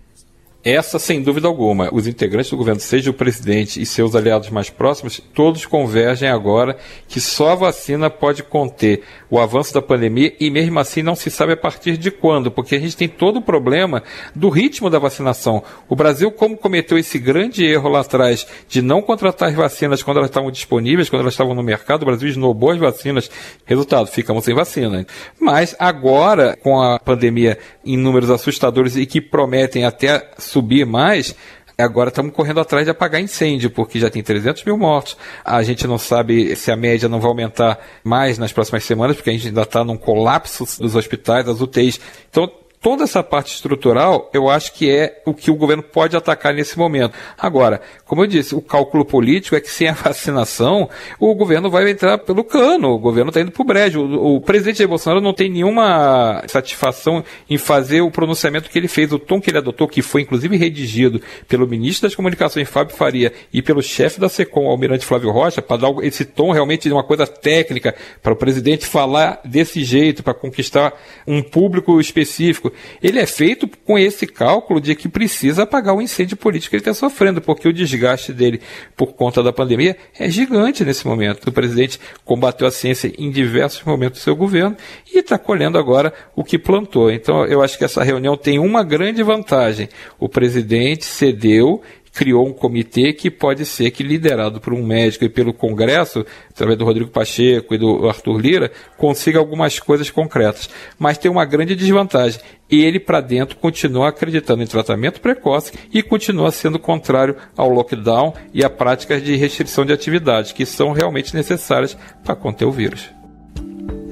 Essa, 0.66 0.98
sem 0.98 1.22
dúvida 1.22 1.48
alguma, 1.48 1.94
os 1.94 2.08
integrantes 2.08 2.50
do 2.50 2.58
governo, 2.58 2.82
seja 2.82 3.12
o 3.12 3.14
presidente 3.14 3.80
e 3.80 3.86
seus 3.86 4.16
aliados 4.16 4.50
mais 4.50 4.68
próximos, 4.68 5.22
todos 5.32 5.64
convergem 5.64 6.28
agora 6.28 6.76
que 7.08 7.22
só 7.22 7.52
a 7.52 7.56
vacina 7.56 8.10
pode 8.10 8.42
conter 8.42 9.04
o 9.30 9.40
avanço 9.40 9.72
da 9.76 9.82
pandemia 9.82 10.34
e 10.40 10.50
mesmo 10.50 10.80
assim 10.80 11.04
não 11.04 11.14
se 11.14 11.30
sabe 11.30 11.54
a 11.54 11.58
partir 11.58 11.98
de 11.98 12.10
quando, 12.10 12.50
porque 12.50 12.74
a 12.74 12.80
gente 12.80 12.98
tem 12.98 13.08
todo 13.08 13.38
o 13.38 13.42
problema 13.44 14.02
do 14.34 14.50
ritmo 14.50 14.90
da 14.90 14.98
vacinação. 14.98 15.62
O 15.88 15.96
Brasil, 15.96 16.32
como 16.32 16.58
cometeu 16.58 16.98
esse 16.98 17.20
grande 17.20 17.64
erro 17.64 17.88
lá 17.88 18.00
atrás 18.00 18.48
de 18.68 18.82
não 18.82 19.04
contratar 19.04 19.50
as 19.50 19.56
vacinas 19.56 20.02
quando 20.02 20.18
elas 20.18 20.32
estavam 20.32 20.50
disponíveis, 20.50 21.12
quando 21.12 21.22
elas 21.22 21.36
estavam 21.36 21.54
no 21.54 21.62
mercado, 21.62 22.02
o 22.02 22.06
Brasil 22.06 22.28
esnobou 22.28 22.72
as 22.72 22.80
vacinas, 22.80 23.30
resultado, 23.66 24.08
ficamos 24.08 24.44
sem 24.44 24.56
vacina. 24.56 25.06
Mas 25.40 25.76
agora, 25.78 26.58
com 26.60 26.82
a 26.82 26.98
pandemia 26.98 27.60
em 27.86 27.96
números 27.98 28.32
assustadores 28.32 28.96
e 28.96 29.06
que 29.06 29.22
prometem 29.22 29.86
até 29.86 30.32
subir 30.56 30.86
mais, 30.86 31.36
Agora 31.78 32.08
estamos 32.08 32.34
correndo 32.34 32.62
atrás 32.62 32.86
de 32.86 32.92
apagar 32.92 33.20
incêndio, 33.20 33.70
porque 33.70 34.00
já 34.00 34.10
tem 34.10 34.24
300 34.24 34.64
mil 34.64 34.78
mortos. 34.78 35.18
A 35.44 35.62
gente 35.62 35.86
não 35.86 35.98
sabe 35.98 36.56
se 36.56 36.72
a 36.72 36.76
média 36.78 37.10
não 37.10 37.20
vai 37.20 37.28
aumentar 37.28 37.78
mais 38.02 38.38
nas 38.38 38.54
próximas 38.54 38.86
semanas, 38.86 39.18
porque 39.18 39.30
a 39.30 39.34
gente 39.34 39.48
ainda 39.48 39.64
está 39.64 39.84
num 39.84 39.98
colapso 39.98 40.64
dos 40.80 40.96
hospitais, 40.96 41.46
das 41.46 41.60
UTIs. 41.60 42.00
Então, 42.30 42.50
toda 42.86 43.04
essa 43.04 43.24
parte 43.24 43.52
estrutural, 43.52 44.30
eu 44.32 44.48
acho 44.48 44.72
que 44.74 44.88
é 44.88 45.20
o 45.26 45.34
que 45.34 45.50
o 45.50 45.56
governo 45.56 45.82
pode 45.82 46.16
atacar 46.16 46.54
nesse 46.54 46.78
momento. 46.78 47.18
Agora, 47.36 47.82
como 48.06 48.22
eu 48.22 48.28
disse, 48.28 48.54
o 48.54 48.62
cálculo 48.62 49.04
político 49.04 49.56
é 49.56 49.60
que 49.60 49.72
sem 49.72 49.88
a 49.88 49.94
vacinação, 49.98 50.88
o 51.20 51.34
governo 51.34 51.68
vai 51.68 51.90
entrar 51.90 52.20
pelo 52.20 52.44
cano, 52.44 52.90
o 52.90 53.00
governo 53.00 53.30
está 53.30 53.42
indo 53.42 53.50
para 53.50 53.64
o 53.64 53.66
brejo. 53.66 54.02
O, 54.04 54.40
presidente 54.40 54.78
Jair 54.78 54.88
Bolsonaro 54.88 55.20
não 55.20 55.34
tem 55.34 55.50
nenhuma 55.50 56.44
satisfação 56.46 57.26
em 57.50 57.58
fazer 57.58 58.02
o 58.02 58.12
pronunciamento 58.12 58.70
que 58.70 58.78
ele 58.78 58.88
fez, 58.88 59.12
o 59.12 59.18
tom 59.18 59.42
que 59.42 59.50
ele 59.50 59.58
adotou, 59.58 59.88
que 59.88 60.04
foi 60.04 60.22
inclusive 60.22 60.56
redigido 60.56 61.20
pelo 61.48 61.68
ministro 61.68 62.08
das 62.08 62.14
Comunicações, 62.14 62.70
Fábio 62.70 62.96
Faria, 62.96 63.34
e 63.52 63.64
pelo 63.64 63.82
chefe 63.82 64.20
da 64.20 64.30
SECOM, 64.30 64.68
Almirante 64.68 65.08
Flávio 65.08 65.32
Rocha, 65.32 65.60
para 65.60 65.78
dar 65.78 66.04
esse 66.04 66.24
tom 66.24 66.52
realmente 66.52 66.88
de 66.88 66.94
uma 66.94 67.04
coisa 67.04 67.26
técnica, 67.26 67.96
para 68.22 68.34
o 68.34 68.36
presidente 68.36 68.86
falar 68.86 69.42
desse 69.44 69.84
jeito, 69.84 70.22
para 70.22 70.36
conquistar 70.36 70.94
um 71.26 71.42
público 71.42 72.00
específico 72.00 72.75
ele 73.02 73.20
é 73.20 73.26
feito 73.26 73.68
com 73.86 73.98
esse 73.98 74.26
cálculo 74.26 74.80
de 74.80 74.96
que 74.96 75.08
precisa 75.08 75.64
apagar 75.64 75.96
o 75.96 76.02
incêndio 76.02 76.38
político 76.38 76.72
que 76.72 76.76
ele 76.78 76.82
está 76.82 76.94
sofrendo, 76.94 77.42
porque 77.42 77.68
o 77.68 77.74
desgaste 77.74 78.34
dele 78.34 78.62
por 78.96 79.14
conta 79.14 79.42
da 79.42 79.54
pandemia 79.54 79.98
é 80.18 80.30
gigante 80.30 80.84
nesse 80.84 81.08
momento. 81.08 81.48
O 81.48 81.52
presidente 81.52 82.00
combateu 82.24 82.68
a 82.68 82.72
ciência 82.72 83.12
em 83.18 83.30
diversos 83.30 83.84
momentos 83.84 84.20
do 84.20 84.24
seu 84.24 84.36
governo 84.36 84.76
e 85.14 85.20
está 85.20 85.38
colhendo 85.38 85.78
agora 85.78 86.14
o 86.36 86.44
que 86.44 86.58
plantou. 86.58 87.12
Então, 87.12 87.46
eu 87.46 87.62
acho 87.62 87.78
que 87.78 87.86
essa 87.86 88.04
reunião 88.04 88.38
tem 88.38 88.60
uma 88.60 88.84
grande 88.84 89.24
vantagem. 89.24 89.90
O 90.20 90.30
presidente 90.30 91.06
cedeu 91.06 91.82
criou 92.16 92.48
um 92.48 92.54
comitê 92.54 93.12
que 93.12 93.30
pode 93.30 93.66
ser 93.66 93.92
que, 93.92 94.02
liderado 94.02 94.62
por 94.62 94.74
um 94.74 94.84
médico 94.84 95.26
e 95.26 95.30
pelo 95.30 95.54
Congresso, 95.54 96.26
através 96.50 96.80
do 96.80 96.86
Rodrigo 96.86 97.12
Pacheco 97.12 97.76
e 97.76 97.78
do 97.78 98.08
Arthur 98.08 98.40
Lira, 98.40 98.72
consiga 98.98 99.38
algumas 99.38 99.80
coisas 99.80 100.10
concretas. 100.10 100.70
Mas 100.98 101.18
tem 101.18 101.30
uma 101.30 101.44
grande 101.44 101.76
desvantagem. 101.76 102.40
Ele, 102.72 103.00
para 103.02 103.20
dentro, 103.20 103.58
continua 103.58 104.10
acreditando 104.10 104.64
em 104.64 104.68
tratamento 104.68 105.20
precoce 105.20 105.74
e 105.94 106.02
continua 106.02 106.52
sendo 106.52 106.80
contrário 106.80 107.36
ao 107.56 107.70
lockdown 107.70 108.34
e 108.54 108.64
a 108.64 108.70
práticas 108.70 109.22
de 109.22 109.36
restrição 109.36 109.86
de 109.86 109.92
atividades, 109.92 110.54
que 110.54 110.66
são 110.66 110.94
realmente 110.94 111.36
necessárias 111.36 111.98
para 112.24 112.36
conter 112.36 112.66
o 112.66 112.72
vírus. 112.72 113.10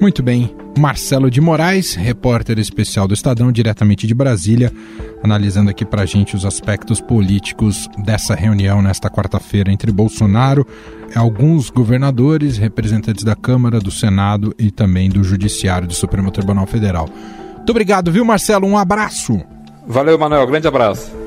Muito 0.04 0.22
bem. 0.22 0.54
Marcelo 0.78 1.30
de 1.30 1.40
Moraes, 1.40 1.94
repórter 1.94 2.58
especial 2.58 3.08
do 3.08 3.14
Estadão, 3.14 3.50
diretamente 3.50 4.06
de 4.06 4.12
Brasília, 4.12 4.70
analisando 5.22 5.70
aqui 5.70 5.82
para 5.82 6.02
a 6.02 6.04
gente 6.04 6.36
os 6.36 6.44
aspectos 6.44 7.00
políticos 7.00 7.88
dessa 8.04 8.34
reunião 8.34 8.82
nesta 8.82 9.08
quarta-feira 9.08 9.72
entre 9.72 9.90
Bolsonaro, 9.90 10.66
alguns 11.16 11.70
governadores, 11.70 12.58
representantes 12.58 13.24
da 13.24 13.34
Câmara, 13.34 13.80
do 13.80 13.90
Senado 13.90 14.54
e 14.58 14.70
também 14.70 15.08
do 15.08 15.24
Judiciário 15.24 15.88
do 15.88 15.94
Supremo 15.94 16.30
Tribunal 16.30 16.66
Federal. 16.66 17.08
Muito 17.56 17.70
obrigado, 17.70 18.12
viu, 18.12 18.26
Marcelo? 18.26 18.66
Um 18.66 18.76
abraço. 18.76 19.40
Valeu, 19.86 20.18
Manuel. 20.18 20.46
Grande 20.46 20.68
abraço. 20.68 21.23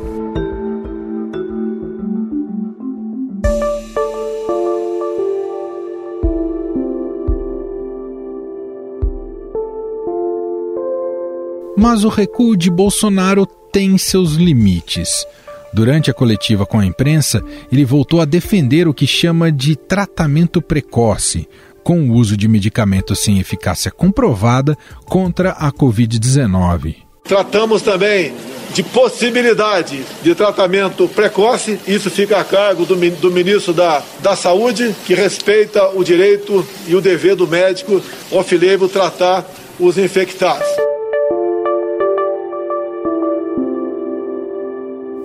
Mas 11.77 12.03
o 12.03 12.09
recuo 12.09 12.57
de 12.57 12.71
Bolsonaro 12.71 13.45
tem 13.45 13.95
seus 13.99 14.33
limites. 14.33 15.27
Durante 15.71 16.09
a 16.09 16.13
coletiva 16.13 16.65
com 16.65 16.79
a 16.79 16.85
imprensa, 16.85 17.43
ele 17.71 17.85
voltou 17.85 18.19
a 18.19 18.25
defender 18.25 18.87
o 18.87 18.93
que 18.93 19.05
chama 19.05 19.51
de 19.51 19.75
tratamento 19.75 20.59
precoce, 20.59 21.47
com 21.83 22.09
o 22.09 22.13
uso 22.13 22.35
de 22.35 22.47
medicamentos 22.47 23.19
sem 23.19 23.39
eficácia 23.39 23.91
comprovada 23.91 24.75
contra 25.05 25.51
a 25.51 25.71
Covid-19. 25.71 26.95
Tratamos 27.23 27.83
também 27.83 28.33
de 28.73 28.81
possibilidade 28.81 30.03
de 30.23 30.33
tratamento 30.33 31.07
precoce, 31.07 31.79
isso 31.87 32.09
fica 32.09 32.39
a 32.39 32.43
cargo 32.43 32.85
do, 32.85 32.95
do 33.11 33.31
ministro 33.31 33.71
da, 33.71 34.01
da 34.19 34.35
Saúde, 34.35 34.95
que 35.05 35.13
respeita 35.13 35.89
o 35.89 36.03
direito 36.03 36.65
e 36.87 36.95
o 36.95 37.01
dever 37.01 37.35
do 37.35 37.47
médico 37.47 38.01
off-label 38.31 38.89
tratar 38.89 39.45
os 39.79 39.97
infectados. 39.97 40.67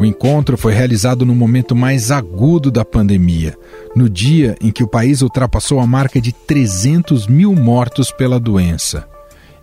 O 0.02 0.04
encontro 0.04 0.59
foi 0.59 0.73
realizado 0.73 1.25
no 1.25 1.32
momento 1.32 1.76
mais 1.76 2.11
agudo 2.11 2.73
da 2.73 2.85
pandemia, 2.85 3.56
no 3.94 4.11
dia 4.11 4.56
em 4.61 4.73
que 4.73 4.82
o 4.82 4.88
país 4.88 5.23
ultrapassou 5.23 5.78
a 5.78 5.87
marca 5.87 6.21
de 6.21 6.32
300 6.32 7.28
mil 7.28 7.54
mortos 7.54 8.11
pela 8.11 8.40
doença. 8.40 9.09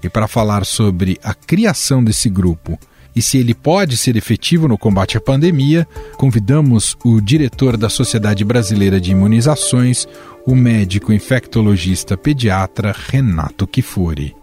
E 0.02 0.08
para 0.08 0.30
falar 0.30 0.66
sobre 0.66 1.20
a 1.22 1.34
criação 1.34 2.02
desse 2.02 2.30
grupo 2.30 2.80
e 3.14 3.22
se 3.22 3.38
ele 3.38 3.54
pode 3.54 3.98
ser 3.98 4.16
efetivo 4.16 4.66
no 4.66 4.78
combate 4.78 5.18
à 5.18 5.20
pandemia, 5.20 5.86
convidamos 6.16 6.96
o 7.04 7.20
diretor 7.20 7.76
da 7.76 7.90
Sociedade 7.90 8.46
Brasileira 8.46 9.02
de 9.02 9.12
Imunizações, 9.12 10.08
o 10.48 10.56
médico 10.56 11.12
infectologista 11.12 12.16
pediatra 12.16 12.96
Renato 13.10 13.68
Kifuri. 13.68 14.34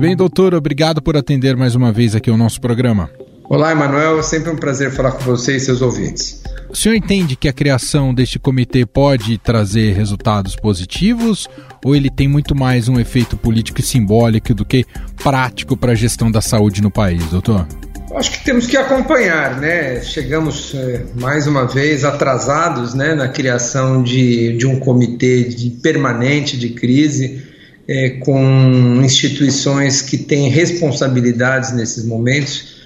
Bem, 0.00 0.16
doutor? 0.16 0.54
Obrigado 0.54 1.02
por 1.02 1.14
atender 1.14 1.54
mais 1.54 1.74
uma 1.74 1.92
vez 1.92 2.16
aqui 2.16 2.30
ao 2.30 2.36
nosso 2.38 2.58
programa. 2.58 3.10
Olá, 3.50 3.70
Emanuel. 3.70 4.18
É 4.18 4.22
sempre 4.22 4.50
um 4.50 4.56
prazer 4.56 4.90
falar 4.92 5.12
com 5.12 5.24
você 5.24 5.56
e 5.56 5.60
seus 5.60 5.82
ouvintes. 5.82 6.42
O 6.70 6.74
senhor 6.74 6.94
entende 6.94 7.36
que 7.36 7.46
a 7.46 7.52
criação 7.52 8.14
deste 8.14 8.38
comitê 8.38 8.86
pode 8.86 9.36
trazer 9.36 9.92
resultados 9.92 10.56
positivos 10.56 11.46
ou 11.84 11.94
ele 11.94 12.08
tem 12.08 12.26
muito 12.26 12.54
mais 12.54 12.88
um 12.88 12.98
efeito 12.98 13.36
político 13.36 13.80
e 13.80 13.82
simbólico 13.82 14.54
do 14.54 14.64
que 14.64 14.86
prático 15.22 15.76
para 15.76 15.92
a 15.92 15.94
gestão 15.94 16.30
da 16.30 16.40
saúde 16.40 16.80
no 16.80 16.90
país, 16.90 17.22
doutor? 17.26 17.68
Acho 18.14 18.30
que 18.32 18.42
temos 18.42 18.66
que 18.66 18.78
acompanhar, 18.78 19.60
né? 19.60 20.00
Chegamos 20.00 20.74
é, 20.74 21.04
mais 21.20 21.46
uma 21.46 21.66
vez 21.66 22.04
atrasados 22.04 22.94
né, 22.94 23.14
na 23.14 23.28
criação 23.28 24.02
de, 24.02 24.56
de 24.56 24.66
um 24.66 24.80
comitê 24.80 25.44
de 25.44 25.68
permanente 25.70 26.56
de 26.56 26.70
crise, 26.70 27.49
é, 27.90 28.10
com 28.10 29.02
instituições 29.04 30.00
que 30.00 30.16
têm 30.16 30.48
responsabilidades 30.48 31.72
nesses 31.72 32.04
momentos 32.04 32.78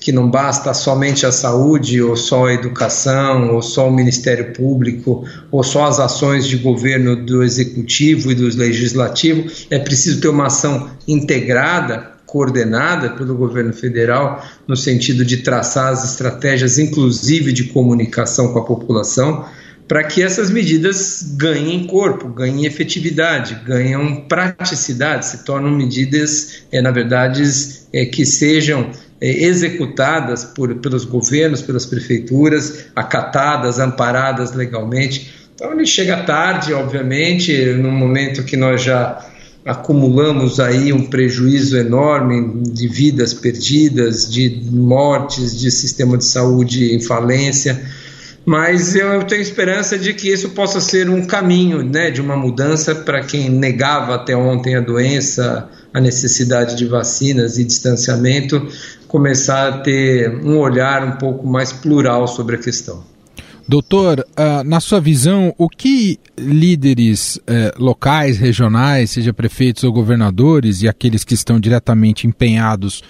que 0.00 0.12
não 0.12 0.30
basta 0.30 0.72
somente 0.72 1.26
a 1.26 1.32
saúde, 1.32 2.00
ou 2.00 2.16
só 2.16 2.46
a 2.46 2.54
educação, 2.54 3.54
ou 3.54 3.60
só 3.60 3.88
o 3.88 3.94
Ministério 3.94 4.52
Público, 4.52 5.24
ou 5.50 5.62
só 5.62 5.86
as 5.86 5.98
ações 5.98 6.46
de 6.46 6.56
governo 6.56 7.16
do 7.16 7.42
Executivo 7.42 8.30
e 8.30 8.34
do 8.34 8.44
Legislativo. 8.44 9.50
É 9.70 9.78
preciso 9.78 10.20
ter 10.20 10.28
uma 10.28 10.46
ação 10.46 10.90
integrada, 11.06 12.12
coordenada 12.24 13.10
pelo 13.10 13.34
governo 13.34 13.72
federal, 13.72 14.44
no 14.66 14.76
sentido 14.76 15.24
de 15.24 15.38
traçar 15.38 15.92
as 15.92 16.04
estratégias, 16.04 16.78
inclusive 16.78 17.52
de 17.52 17.64
comunicação 17.64 18.52
com 18.52 18.60
a 18.60 18.64
população, 18.64 19.44
para 19.88 20.04
que 20.04 20.22
essas 20.22 20.50
medidas 20.50 21.34
ganhem 21.36 21.86
corpo, 21.86 22.28
ganhem 22.28 22.66
efetividade, 22.66 23.58
ganhem 23.66 24.26
praticidade, 24.28 25.24
se 25.26 25.44
tornam 25.44 25.70
medidas, 25.70 26.64
é, 26.70 26.82
na 26.82 26.90
verdade, 26.90 27.42
é, 27.90 28.04
que 28.04 28.26
sejam 28.26 28.90
é, 29.18 29.44
executadas 29.44 30.44
por, 30.44 30.74
pelos 30.76 31.06
governos, 31.06 31.62
pelas 31.62 31.86
prefeituras, 31.86 32.84
acatadas, 32.94 33.78
amparadas 33.78 34.52
legalmente. 34.52 35.32
Então 35.54 35.72
ele 35.72 35.86
chega 35.86 36.22
tarde, 36.22 36.74
obviamente, 36.74 37.56
num 37.72 37.90
momento 37.90 38.44
que 38.44 38.58
nós 38.58 38.82
já 38.82 39.26
acumulamos 39.64 40.60
aí 40.60 40.92
um 40.92 41.06
prejuízo 41.06 41.76
enorme 41.76 42.62
de 42.62 42.88
vidas 42.88 43.32
perdidas, 43.34 44.30
de 44.30 44.62
mortes, 44.70 45.58
de 45.58 45.70
sistema 45.70 46.16
de 46.18 46.24
saúde 46.26 46.94
em 46.94 47.00
falência. 47.00 47.82
Mas 48.48 48.94
eu 48.94 49.22
tenho 49.24 49.42
esperança 49.42 49.98
de 49.98 50.14
que 50.14 50.32
isso 50.32 50.48
possa 50.48 50.80
ser 50.80 51.10
um 51.10 51.26
caminho 51.26 51.82
né, 51.82 52.10
de 52.10 52.18
uma 52.18 52.34
mudança 52.34 52.94
para 52.94 53.20
quem 53.20 53.50
negava 53.50 54.14
até 54.14 54.34
ontem 54.34 54.74
a 54.74 54.80
doença, 54.80 55.68
a 55.92 56.00
necessidade 56.00 56.74
de 56.74 56.86
vacinas 56.86 57.58
e 57.58 57.64
distanciamento, 57.64 58.66
começar 59.06 59.68
a 59.68 59.78
ter 59.80 60.34
um 60.42 60.56
olhar 60.56 61.04
um 61.04 61.18
pouco 61.18 61.46
mais 61.46 61.74
plural 61.74 62.26
sobre 62.26 62.56
a 62.56 62.58
questão. 62.58 63.04
Doutor, 63.68 64.20
uh, 64.20 64.64
na 64.64 64.80
sua 64.80 64.98
visão, 64.98 65.54
o 65.58 65.68
que 65.68 66.18
líderes 66.38 67.36
uh, 67.36 67.42
locais, 67.76 68.38
regionais, 68.38 69.10
seja 69.10 69.30
prefeitos 69.30 69.84
ou 69.84 69.92
governadores 69.92 70.80
e 70.80 70.88
aqueles 70.88 71.22
que 71.22 71.34
estão 71.34 71.60
diretamente 71.60 72.26
empenhados 72.26 73.02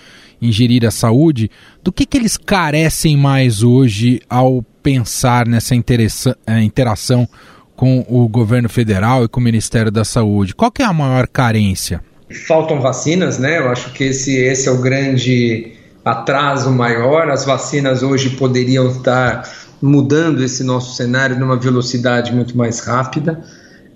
em 0.42 0.50
gerir 0.50 0.84
a 0.84 0.90
saúde, 0.90 1.48
do 1.80 1.92
que, 1.92 2.04
que 2.04 2.16
eles 2.16 2.36
carecem 2.36 3.16
mais 3.16 3.62
hoje 3.62 4.20
ao 4.28 4.64
pensar 4.88 5.46
nessa 5.46 5.74
uh, 5.74 6.58
interação 6.62 7.28
com 7.76 8.06
o 8.08 8.26
governo 8.26 8.70
federal 8.70 9.22
e 9.22 9.28
com 9.28 9.38
o 9.38 9.42
Ministério 9.42 9.92
da 9.92 10.02
Saúde? 10.02 10.54
Qual 10.54 10.70
que 10.72 10.80
é 10.80 10.86
a 10.86 10.94
maior 10.94 11.28
carência? 11.28 12.00
Faltam 12.46 12.80
vacinas, 12.80 13.38
né? 13.38 13.58
Eu 13.58 13.68
acho 13.68 13.92
que 13.92 14.04
esse, 14.04 14.34
esse 14.34 14.66
é 14.66 14.70
o 14.70 14.78
grande 14.78 15.74
atraso 16.02 16.70
maior. 16.70 17.28
As 17.28 17.44
vacinas 17.44 18.02
hoje 18.02 18.30
poderiam 18.30 18.88
estar 18.88 19.46
mudando 19.82 20.42
esse 20.42 20.64
nosso 20.64 20.96
cenário 20.96 21.38
numa 21.38 21.58
velocidade 21.58 22.34
muito 22.34 22.56
mais 22.56 22.80
rápida. 22.80 23.44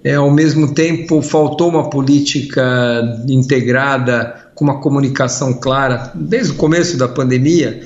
É, 0.05 0.17
ao 0.17 0.31
mesmo 0.31 0.75
tempo, 0.75 1.23
faltou 1.23 1.71
uma 1.71 1.89
política 1.89 2.63
integrada 3.27 4.51
com 4.55 4.65
uma 4.65 4.79
comunicação 4.79 5.55
clara 5.55 6.13
desde 6.15 6.53
o 6.53 6.57
começo 6.57 6.99
da 6.99 7.09
pandemia, 7.09 7.81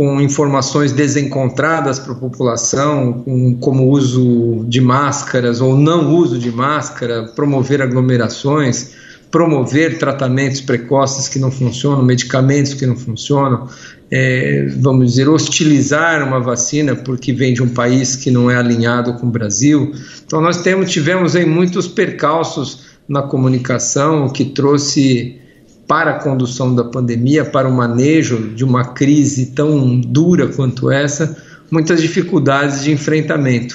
com 0.00 0.18
informações 0.18 0.92
desencontradas 0.92 1.98
para 1.98 2.12
a 2.12 2.16
população, 2.16 3.22
com, 3.22 3.54
como 3.56 3.90
uso 3.90 4.64
de 4.66 4.80
máscaras 4.80 5.60
ou 5.60 5.76
não 5.76 6.14
uso 6.14 6.38
de 6.38 6.50
máscara, 6.50 7.24
promover 7.36 7.82
aglomerações 7.82 8.94
promover 9.30 9.98
tratamentos 9.98 10.60
precoces 10.60 11.28
que 11.28 11.38
não 11.38 11.52
funcionam, 11.52 12.02
medicamentos 12.02 12.74
que 12.74 12.84
não 12.84 12.96
funcionam, 12.96 13.68
é, 14.10 14.66
vamos 14.78 15.10
dizer, 15.10 15.28
hostilizar 15.28 16.26
uma 16.26 16.40
vacina 16.40 16.96
porque 16.96 17.32
vem 17.32 17.52
de 17.52 17.62
um 17.62 17.68
país 17.68 18.16
que 18.16 18.30
não 18.30 18.50
é 18.50 18.56
alinhado 18.56 19.12
com 19.18 19.26
o 19.26 19.30
Brasil. 19.30 19.92
Então 20.26 20.40
nós 20.40 20.62
temos, 20.62 20.90
tivemos 20.90 21.36
aí 21.36 21.44
muitos 21.44 21.86
percalços 21.86 22.86
na 23.06 23.22
comunicação, 23.22 24.24
o 24.24 24.32
que 24.32 24.46
trouxe 24.46 25.38
para 25.90 26.12
a 26.12 26.20
condução 26.20 26.72
da 26.72 26.84
pandemia, 26.84 27.44
para 27.44 27.68
o 27.68 27.72
manejo 27.72 28.54
de 28.54 28.62
uma 28.62 28.92
crise 28.92 29.46
tão 29.46 30.00
dura 30.00 30.46
quanto 30.46 30.88
essa, 30.88 31.36
muitas 31.68 32.00
dificuldades 32.00 32.84
de 32.84 32.92
enfrentamento. 32.92 33.74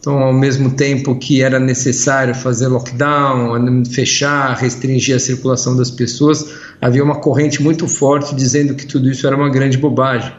Então, 0.00 0.18
ao 0.18 0.32
mesmo 0.32 0.72
tempo 0.72 1.14
que 1.14 1.40
era 1.40 1.60
necessário 1.60 2.34
fazer 2.34 2.66
lockdown, 2.66 3.84
fechar, 3.84 4.56
restringir 4.56 5.14
a 5.14 5.20
circulação 5.20 5.76
das 5.76 5.88
pessoas, 5.88 6.52
havia 6.80 7.04
uma 7.04 7.20
corrente 7.20 7.62
muito 7.62 7.86
forte 7.86 8.34
dizendo 8.34 8.74
que 8.74 8.84
tudo 8.84 9.08
isso 9.08 9.24
era 9.24 9.36
uma 9.36 9.48
grande 9.48 9.78
bobagem. 9.78 10.32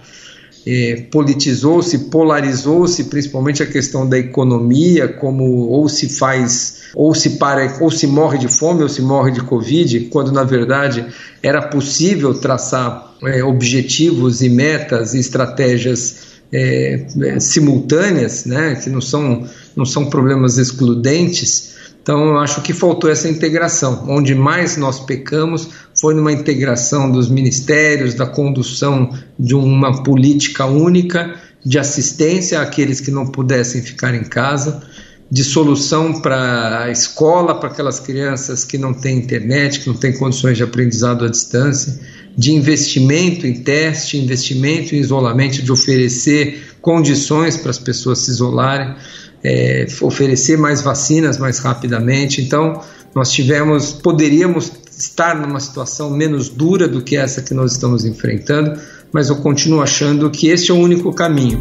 É, 0.66 1.08
politizou-se, 1.12 2.10
polarizou-se, 2.10 3.06
principalmente 3.06 3.62
a 3.62 3.66
questão 3.66 4.08
da 4.08 4.18
economia, 4.18 5.10
como 5.10 5.44
ou 5.44 5.90
se 5.90 6.08
faz, 6.08 6.84
ou 6.96 7.14
se 7.14 7.32
para, 7.32 7.78
ou 7.82 7.92
se 7.92 8.08
morre 8.08 8.38
de 8.38 8.48
fome, 8.48 8.82
ou 8.82 8.88
se 8.88 9.02
morre 9.02 9.32
de 9.32 9.42
covid, 9.42 10.00
quando 10.12 10.32
na 10.32 10.44
verdade 10.44 11.06
era 11.42 11.62
possível 11.62 12.34
traçar 12.34 13.14
é, 13.24 13.44
objetivos 13.44 14.42
e 14.42 14.48
metas 14.48 15.14
e 15.14 15.20
estratégias 15.20 16.34
é, 16.54 17.06
simultâneas, 17.40 18.46
né, 18.46 18.76
que 18.76 18.90
não 18.90 19.02
são, 19.02 19.48
não 19.76 19.86
são 19.86 20.06
problemas 20.06 20.58
excludentes. 20.58 21.74
Então, 22.04 22.28
eu 22.28 22.38
acho 22.38 22.62
que 22.62 22.74
faltou 22.74 23.10
essa 23.10 23.30
integração. 23.30 24.04
Onde 24.10 24.36
mais 24.36 24.76
nós 24.76 25.00
pecamos 25.00 25.70
foi 25.96 26.14
numa 26.14 26.34
integração 26.34 27.10
dos 27.10 27.30
ministérios, 27.30 28.14
da 28.14 28.26
condução 28.26 29.10
de 29.40 29.56
uma 29.56 30.04
política 30.04 30.66
única 30.66 31.34
de 31.66 31.80
assistência 31.80 32.60
àqueles 32.60 33.00
que 33.00 33.10
não 33.10 33.26
pudessem 33.26 33.82
ficar 33.82 34.14
em 34.14 34.26
casa, 34.26 34.84
de 35.32 35.46
solução 35.46 36.22
para 36.22 36.84
a 36.84 36.92
escola, 36.92 37.56
para 37.56 37.70
aquelas 37.70 38.02
crianças 38.02 38.66
que 38.66 38.78
não 38.78 38.94
têm 38.94 39.18
internet, 39.18 39.80
que 39.80 39.88
não 39.88 39.96
têm 39.96 40.12
condições 40.12 40.58
de 40.58 40.64
aprendizado 40.64 41.24
à 41.24 41.30
distância, 41.30 42.00
de 42.38 42.52
investimento 42.52 43.48
em 43.48 43.54
teste, 43.64 44.18
investimento 44.18 44.94
em 44.94 45.00
isolamento, 45.00 45.62
de 45.62 45.72
oferecer 45.72 46.76
condições 46.82 47.56
para 47.56 47.72
as 47.72 47.80
pessoas 47.80 48.20
se 48.20 48.32
isolarem, 48.32 48.94
é, 49.44 49.86
oferecer 50.02 50.58
mais 50.58 50.82
vacinas 50.82 51.38
mais 51.38 51.60
rapidamente. 51.60 52.42
Então, 52.42 52.82
nós 53.14 53.32
tivemos, 53.32 53.92
poderíamos 53.92 54.72
estar 54.98 55.36
numa 55.36 55.60
situação 55.60 56.10
menos 56.10 56.50
dura 56.50 56.88
do 56.88 57.02
que 57.02 57.18
essa 57.18 57.42
que 57.42 57.54
nós 57.54 57.74
estamos 57.74 58.06
enfrentando, 58.06 58.80
mas 59.12 59.30
eu 59.30 59.36
continuo 59.38 59.82
achando 59.82 60.30
que 60.30 60.48
esse 60.48 60.72
é 60.72 60.74
o 60.74 60.78
único 60.78 61.12
caminho. 61.14 61.60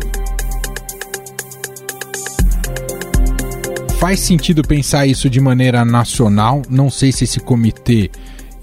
Faz 3.99 4.21
sentido 4.21 4.63
pensar 4.63 5.07
isso 5.07 5.31
de 5.31 5.41
maneira 5.41 5.85
nacional? 5.85 6.63
Não 6.69 6.91
sei 6.91 7.13
se 7.13 7.25
esse 7.25 7.39
comitê 7.39 8.11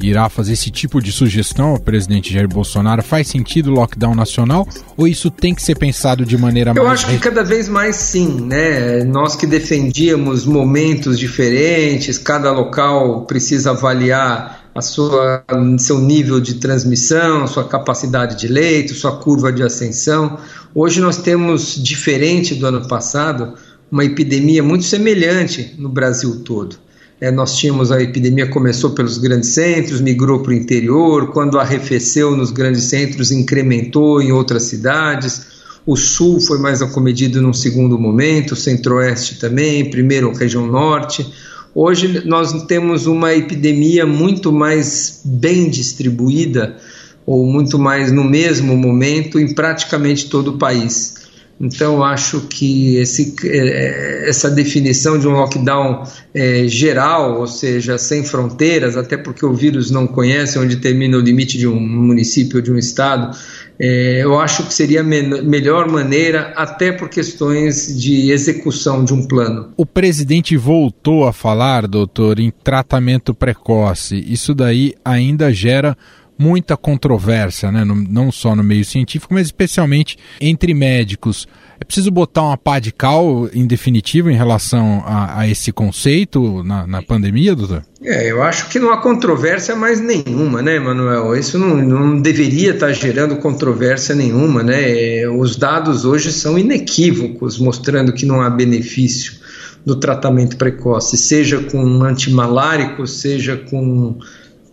irá 0.02 0.30
fazer 0.30 0.54
esse 0.54 0.70
tipo 0.70 1.02
de 1.02 1.12
sugestão 1.12 1.70
ao 1.70 1.80
presidente 1.80 2.34
Jair 2.34 2.48
Bolsonaro? 2.48 3.04
Faz 3.04 3.28
sentido 3.28 3.72
o 3.72 3.74
lockdown 3.74 4.16
nacional 4.16 4.68
ou 4.98 5.08
isso 5.08 5.30
tem 5.30 5.54
que 5.54 5.62
ser 5.62 5.76
pensado 5.76 6.26
de 6.26 6.38
maneira 6.38 6.72
Eu 6.72 6.84
mais. 6.84 6.86
Eu 6.86 6.92
acho 6.92 7.08
que 7.08 7.18
cada 7.18 7.44
vez 7.44 7.68
mais 7.68 7.96
sim, 7.96 8.42
né? 8.42 9.04
Nós 9.04 9.36
que 9.36 9.46
defendíamos 9.46 10.46
momentos 10.46 11.20
diferentes, 11.20 12.18
cada 12.18 12.52
local 12.52 13.26
precisa 13.26 13.72
avaliar 13.72 14.70
a 14.74 14.82
sua, 14.82 15.44
seu 15.78 16.00
nível 16.00 16.40
de 16.40 16.56
transmissão, 16.56 17.48
sua 17.48 17.68
capacidade 17.68 18.38
de 18.38 18.48
leito, 18.48 18.94
sua 18.94 19.18
curva 19.18 19.52
de 19.52 19.64
ascensão. 19.64 20.38
Hoje 20.74 21.02
nós 21.02 21.18
temos, 21.18 21.76
diferente 21.76 22.56
do 22.56 22.66
ano 22.66 22.88
passado, 22.88 23.56
uma 23.92 24.06
epidemia 24.06 24.62
muito 24.62 24.86
semelhante 24.86 25.76
no 25.78 25.90
Brasil 25.90 26.44
todo 26.44 26.89
É, 27.22 27.30
nós 27.30 27.58
tínhamos 27.58 27.92
a 27.92 28.02
epidemia 28.02 28.48
começou 28.48 28.92
pelos 28.92 29.18
grandes 29.18 29.50
centros, 29.50 30.00
migrou 30.00 30.40
para 30.40 30.52
o 30.52 30.56
interior, 30.56 31.32
quando 31.34 31.60
arrefeceu 31.60 32.36
nos 32.36 32.50
grandes 32.50 32.84
centros, 32.84 33.30
incrementou 33.30 34.22
em 34.22 34.32
outras 34.32 34.64
cidades. 34.64 35.42
O 35.86 35.98
sul 35.98 36.40
foi 36.40 36.60
mais 36.60 36.82
acometido 36.82 37.42
num 37.42 37.52
segundo 37.52 38.00
momento, 38.00 38.54
o 38.54 38.56
centro-oeste 38.56 39.38
também, 39.38 39.90
primeiro 39.90 40.32
região 40.32 40.66
norte. 40.66 41.28
Hoje 41.76 42.24
nós 42.26 42.64
temos 42.64 43.06
uma 43.06 43.36
epidemia 43.36 44.06
muito 44.06 44.52
mais 44.52 45.22
bem 45.26 45.70
distribuída, 45.70 46.78
ou 47.26 47.46
muito 47.46 47.78
mais 47.78 48.12
no 48.14 48.24
mesmo 48.24 48.78
momento, 48.78 49.38
em 49.40 49.54
praticamente 49.54 50.30
todo 50.30 50.52
o 50.52 50.58
país. 50.58 51.29
Então, 51.60 52.02
acho 52.02 52.42
que 52.42 52.96
esse, 52.96 53.36
é, 53.44 54.30
essa 54.30 54.50
definição 54.50 55.20
de 55.20 55.28
um 55.28 55.32
lockdown 55.32 56.04
é, 56.34 56.66
geral, 56.68 57.40
ou 57.40 57.48
seja, 57.48 57.98
sem 57.98 58.24
fronteiras, 58.24 58.96
até 58.96 59.18
porque 59.18 59.46
o 59.46 59.54
vírus 59.54 59.92
não 59.92 60.08
conhece 60.08 60.58
onde 60.58 60.78
termina 60.78 61.18
o 61.18 61.20
limite 61.20 61.58
de 61.58 61.68
um 61.68 61.78
município 61.78 62.58
ou 62.58 62.62
de 62.62 62.72
um 62.72 62.78
estado, 62.78 63.36
é, 63.82 64.24
eu 64.24 64.38
acho 64.40 64.66
que 64.66 64.74
seria 64.74 65.02
a 65.02 65.04
me 65.04 65.22
melhor 65.22 65.90
maneira, 65.90 66.54
até 66.56 66.92
por 66.92 67.10
questões 67.10 67.98
de 67.98 68.32
execução 68.32 69.04
de 69.04 69.14
um 69.14 69.26
plano. 69.26 69.74
O 69.78 69.86
presidente 69.86 70.56
voltou 70.58 71.26
a 71.26 71.34
falar, 71.34 71.88
doutor, 71.88 72.40
em 72.40 72.52
tratamento 72.52 73.34
precoce. 73.34 74.24
Isso 74.28 74.54
daí 74.54 74.94
ainda 75.04 75.54
gera 75.54 75.98
muita 76.40 76.78
controvérsia, 76.78 77.70
né? 77.70 77.84
não 77.84 78.32
só 78.32 78.56
no 78.56 78.64
meio 78.64 78.86
científico, 78.86 79.34
mas 79.34 79.48
especialmente 79.48 80.18
entre 80.40 80.74
médicos. 80.74 81.46
É 81.82 81.86
preciso 81.86 82.12
botar 82.12 82.44
uma 82.44 82.58
pá 82.58 82.80
de 82.80 82.92
cal 82.92 83.50
em 83.54 83.66
definitivo 83.66 84.30
em 84.30 84.36
relação 84.36 85.04
a, 85.06 85.40
a 85.40 85.48
esse 85.48 85.72
conceito 85.72 86.64
na, 86.64 86.88
na, 86.88 87.02
pandemia, 87.02 87.56
doutor? 87.56 87.84
É, 88.02 88.30
eu 88.30 88.42
acho 88.44 88.70
que 88.70 88.80
não 88.80 88.92
há 88.92 88.98
controvérsia 88.98 89.76
mais 89.76 90.00
nenhuma, 90.02 90.62
né, 90.62 90.78
Manuel? 90.78 91.36
Isso 91.36 91.58
não, 91.58 91.78
não 91.78 92.22
deveria 92.22 92.72
estar 92.72 92.92
gerando 92.92 93.38
controvérsia 93.38 94.14
nenhuma, 94.14 94.62
né? 94.62 95.22
É, 95.22 95.30
os 95.30 95.56
dados 95.56 96.04
hoje 96.04 96.34
são 96.34 96.60
inequívocos, 96.60 97.58
mostrando 97.58 98.12
que 98.12 98.26
não 98.26 98.42
há 98.42 98.50
benefício 98.50 99.40
do 99.86 99.96
tratamento 99.96 100.58
precoce, 100.58 101.18
seja 101.18 101.60
com 101.64 102.04
antimaláricos, 102.04 103.22
seja 103.22 103.56
com 103.56 104.20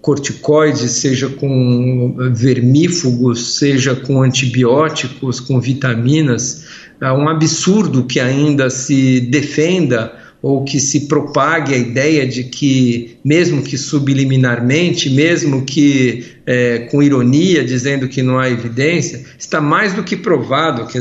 corticoides, 0.07 0.92
seja 0.92 1.29
com 1.29 2.14
vermífugos, 2.33 3.57
seja 3.57 3.97
com 3.97 4.23
antibióticos, 4.23 5.40
com 5.40 5.61
vitaminas. 5.61 6.64
É 7.01 7.11
um 7.11 7.29
absurdo 7.29 8.05
que 8.05 8.21
ainda 8.21 8.71
se 8.71 9.21
defenda 9.21 10.14
ou 10.40 10.62
que 10.62 10.79
se 10.79 11.09
propague 11.09 11.75
a 11.75 11.77
ideia 11.77 12.25
de 12.25 12.45
que, 12.45 13.16
mesmo 13.25 13.62
que 13.62 13.77
subliminarmente, 13.77 15.11
mesmo 15.11 15.64
que 15.64 16.25
é, 16.47 16.87
com 16.88 17.03
ironia, 17.03 17.64
dizendo 17.64 18.07
que 18.07 18.23
não 18.23 18.38
há 18.38 18.49
evidência, 18.49 19.25
está 19.37 19.61
mais 19.61 19.92
do 19.92 20.05
que 20.05 20.14
provado 20.14 20.87
que, 20.87 21.01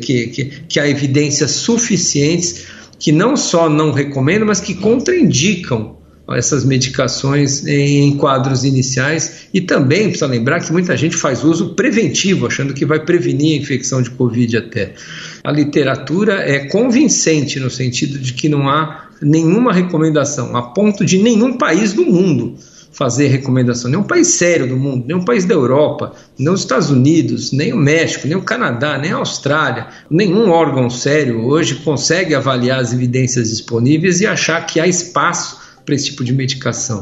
que, 0.00 0.26
que, 0.26 0.44
que 0.68 0.80
há 0.80 0.88
evidências 0.88 1.52
suficientes 1.52 2.66
que 2.98 3.12
não 3.12 3.36
só 3.36 3.70
não 3.70 3.92
recomendam, 3.92 4.48
mas 4.48 4.60
que 4.60 4.74
contraindicam 4.74 5.99
essas 6.34 6.64
medicações 6.64 7.66
em 7.66 8.16
quadros 8.16 8.64
iniciais. 8.64 9.48
E 9.52 9.60
também 9.60 10.04
precisa 10.04 10.26
lembrar 10.26 10.60
que 10.60 10.72
muita 10.72 10.96
gente 10.96 11.16
faz 11.16 11.44
uso 11.44 11.74
preventivo, 11.74 12.46
achando 12.46 12.74
que 12.74 12.86
vai 12.86 13.04
prevenir 13.04 13.58
a 13.58 13.62
infecção 13.62 14.00
de 14.02 14.10
Covid 14.10 14.56
até. 14.56 14.94
A 15.42 15.50
literatura 15.50 16.34
é 16.34 16.66
convincente 16.68 17.58
no 17.58 17.70
sentido 17.70 18.18
de 18.18 18.32
que 18.32 18.48
não 18.48 18.68
há 18.68 19.08
nenhuma 19.20 19.72
recomendação, 19.72 20.56
a 20.56 20.62
ponto 20.62 21.04
de 21.04 21.18
nenhum 21.18 21.56
país 21.58 21.92
do 21.92 22.04
mundo 22.04 22.56
fazer 22.92 23.28
recomendação, 23.28 23.90
nenhum 23.90 24.02
país 24.02 24.34
sério 24.34 24.68
do 24.68 24.76
mundo, 24.76 25.06
nenhum 25.06 25.24
país 25.24 25.44
da 25.44 25.54
Europa, 25.54 26.12
nem 26.38 26.52
os 26.52 26.60
Estados 26.60 26.90
Unidos, 26.90 27.52
nem 27.52 27.72
o 27.72 27.76
México, 27.76 28.26
nem 28.26 28.36
o 28.36 28.42
Canadá, 28.42 28.98
nem 28.98 29.12
a 29.12 29.16
Austrália, 29.16 29.86
nenhum 30.10 30.50
órgão 30.50 30.90
sério 30.90 31.46
hoje 31.46 31.76
consegue 31.76 32.34
avaliar 32.34 32.80
as 32.80 32.92
evidências 32.92 33.48
disponíveis 33.48 34.20
e 34.20 34.26
achar 34.26 34.66
que 34.66 34.80
há 34.80 34.86
espaço 34.86 35.69
para 35.84 35.94
esse 35.94 36.06
tipo 36.06 36.24
de 36.24 36.32
medicação. 36.32 37.00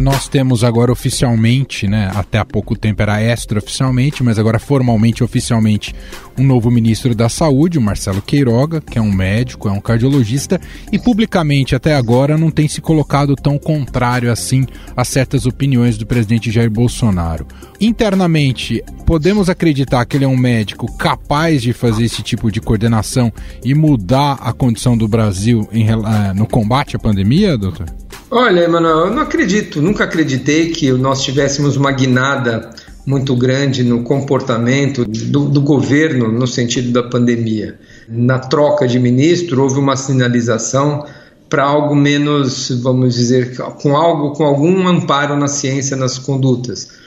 Nós 0.00 0.28
temos 0.28 0.64
agora 0.64 0.90
oficialmente, 0.90 1.86
né, 1.86 2.10
até 2.14 2.38
há 2.38 2.44
pouco 2.44 2.74
tempo 2.74 3.02
era 3.02 3.22
extraoficialmente, 3.22 4.22
mas 4.22 4.38
agora 4.38 4.58
formalmente, 4.58 5.22
oficialmente, 5.22 5.94
um 6.38 6.42
novo 6.42 6.70
ministro 6.70 7.14
da 7.14 7.28
Saúde, 7.28 7.78
o 7.78 7.82
Marcelo 7.82 8.22
Queiroga, 8.22 8.80
que 8.80 8.98
é 8.98 9.02
um 9.02 9.12
médico, 9.12 9.68
é 9.68 9.70
um 9.70 9.80
cardiologista, 9.80 10.58
e 10.90 10.98
publicamente 10.98 11.74
até 11.74 11.94
agora 11.94 12.38
não 12.38 12.50
tem 12.50 12.66
se 12.66 12.80
colocado 12.80 13.36
tão 13.36 13.58
contrário 13.58 14.32
assim 14.32 14.64
a 14.96 15.04
certas 15.04 15.44
opiniões 15.44 15.98
do 15.98 16.06
presidente 16.06 16.50
Jair 16.50 16.70
Bolsonaro. 16.70 17.46
Internamente, 17.78 18.82
podemos 19.04 19.50
acreditar 19.50 20.06
que 20.06 20.16
ele 20.16 20.24
é 20.24 20.28
um 20.28 20.36
médico 20.36 20.90
capaz 20.96 21.60
de 21.60 21.74
fazer 21.74 22.04
esse 22.04 22.22
tipo 22.22 22.50
de 22.50 22.58
coordenação 22.58 23.30
e 23.62 23.74
mudar 23.74 24.38
a 24.40 24.50
condição 24.50 24.96
do 24.96 25.06
Brasil 25.06 25.68
em, 25.70 25.92
uh, 25.92 26.34
no 26.34 26.46
combate 26.46 26.96
à 26.96 26.98
pandemia, 26.98 27.58
doutor? 27.58 27.84
Olha, 28.32 28.60
Emanuel, 28.60 29.06
eu 29.06 29.10
não 29.10 29.22
acredito, 29.22 29.82
nunca 29.82 30.04
acreditei 30.04 30.70
que 30.70 30.92
nós 30.92 31.20
tivéssemos 31.20 31.76
uma 31.76 31.90
guinada 31.90 32.70
muito 33.04 33.34
grande 33.34 33.82
no 33.82 34.04
comportamento 34.04 35.04
do, 35.04 35.48
do, 35.48 35.60
governo 35.60 36.30
no 36.30 36.46
sentido 36.46 36.92
da 36.92 37.02
pandemia. 37.02 37.76
Na 38.08 38.38
troca 38.38 38.86
de 38.86 39.00
ministro, 39.00 39.60
houve 39.60 39.80
uma 39.80 39.96
sinalização 39.96 41.04
para 41.48 41.64
algo 41.64 41.96
menos, 41.96 42.70
vamos 42.80 43.16
dizer, 43.16 43.56
com 43.82 43.96
algo, 43.96 44.30
com 44.32 44.44
algum 44.44 44.86
amparo 44.86 45.36
na 45.36 45.48
ciência, 45.48 45.96
nas 45.96 46.16
condutas. 46.16 47.00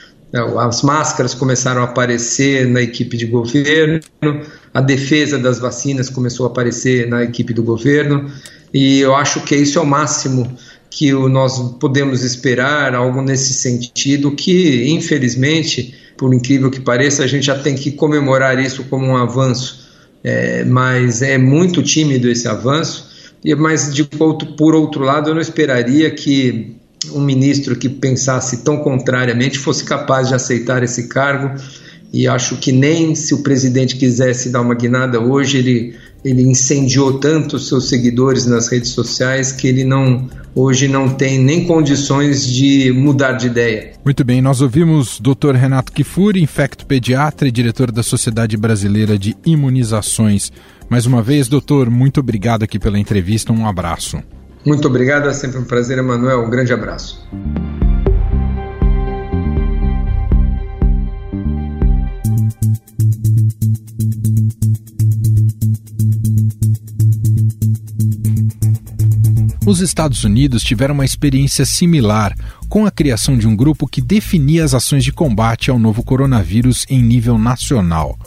As 0.58 0.82
máscaras 0.82 1.32
começaram 1.32 1.80
a 1.80 1.84
aparecer 1.84 2.66
na 2.66 2.82
equipe 2.82 3.16
de 3.16 3.24
governo, 3.24 4.00
a 4.74 4.80
defesa 4.82 5.38
das 5.38 5.58
vacinas 5.58 6.10
começou 6.10 6.44
a 6.44 6.50
aparecer 6.50 7.08
na 7.08 7.22
equipe 7.22 7.54
do 7.54 7.62
governo, 7.62 8.30
e 8.74 8.98
eu 8.98 9.14
acho 9.14 9.40
que 9.42 9.54
isso 9.54 9.78
é 9.78 9.82
o 9.82 9.86
máximo 9.86 10.52
que 10.96 11.12
nós 11.12 11.58
podemos 11.80 12.22
esperar 12.22 12.94
algo 12.94 13.20
nesse 13.20 13.52
sentido, 13.52 14.30
que 14.30 14.88
infelizmente, 14.88 15.92
por 16.16 16.32
incrível 16.32 16.70
que 16.70 16.80
pareça, 16.80 17.24
a 17.24 17.26
gente 17.26 17.46
já 17.46 17.58
tem 17.58 17.74
que 17.74 17.90
comemorar 17.90 18.62
isso 18.62 18.84
como 18.84 19.04
um 19.06 19.16
avanço, 19.16 19.88
é, 20.22 20.64
mas 20.64 21.20
é 21.20 21.36
muito 21.36 21.82
tímido 21.82 22.30
esse 22.30 22.46
avanço. 22.46 23.12
Mas 23.58 23.92
de 23.92 24.04
por 24.04 24.74
outro 24.74 25.02
lado, 25.02 25.30
eu 25.30 25.34
não 25.34 25.42
esperaria 25.42 26.10
que 26.10 26.76
um 27.12 27.20
ministro 27.20 27.76
que 27.76 27.88
pensasse 27.88 28.58
tão 28.58 28.78
contrariamente 28.78 29.58
fosse 29.58 29.84
capaz 29.84 30.28
de 30.28 30.34
aceitar 30.34 30.82
esse 30.82 31.08
cargo 31.08 31.60
e 32.12 32.28
acho 32.28 32.56
que 32.58 32.70
nem 32.70 33.16
se 33.16 33.34
o 33.34 33.42
presidente 33.42 33.96
quisesse 33.96 34.48
dar 34.48 34.60
uma 34.60 34.76
guinada 34.76 35.20
hoje, 35.20 35.58
ele, 35.58 35.96
ele 36.24 36.42
incendiou 36.42 37.18
tanto 37.18 37.56
os 37.56 37.68
seus 37.68 37.88
seguidores 37.88 38.46
nas 38.46 38.68
redes 38.68 38.90
sociais 38.90 39.52
que 39.52 39.68
ele 39.68 39.84
não 39.84 40.28
hoje 40.54 40.86
não 40.86 41.08
tem 41.08 41.38
nem 41.38 41.66
condições 41.66 42.46
de 42.46 42.92
mudar 42.92 43.32
de 43.32 43.48
ideia. 43.48 43.92
Muito 44.04 44.24
bem, 44.24 44.40
nós 44.40 44.60
ouvimos 44.60 45.20
Dr. 45.20 45.54
Renato 45.54 45.92
Kifuri, 45.92 46.40
infecto-pediatra 46.40 47.48
e 47.48 47.50
diretor 47.50 47.90
da 47.90 48.02
Sociedade 48.02 48.56
Brasileira 48.56 49.18
de 49.18 49.36
Imunizações. 49.44 50.52
Mais 50.88 51.06
uma 51.06 51.22
vez, 51.22 51.48
doutor, 51.48 51.90
muito 51.90 52.20
obrigado 52.20 52.62
aqui 52.62 52.78
pela 52.78 52.98
entrevista, 52.98 53.52
um 53.52 53.66
abraço. 53.66 54.22
Muito 54.64 54.86
obrigado, 54.86 55.28
é 55.28 55.32
sempre 55.32 55.58
um 55.58 55.64
prazer, 55.64 55.98
Emanuel, 55.98 56.44
um 56.44 56.50
grande 56.50 56.72
abraço. 56.72 57.26
Os 69.66 69.80
Estados 69.80 70.24
Unidos 70.24 70.62
tiveram 70.62 70.94
uma 70.94 71.06
experiência 71.06 71.64
similar 71.64 72.34
com 72.68 72.84
a 72.84 72.90
criação 72.90 73.36
de 73.36 73.48
um 73.48 73.56
grupo 73.56 73.86
que 73.86 74.02
definia 74.02 74.62
as 74.62 74.74
ações 74.74 75.02
de 75.02 75.12
combate 75.12 75.70
ao 75.70 75.78
novo 75.78 76.02
coronavírus 76.02 76.84
em 76.88 77.02
nível 77.02 77.38
nacional. 77.38 78.18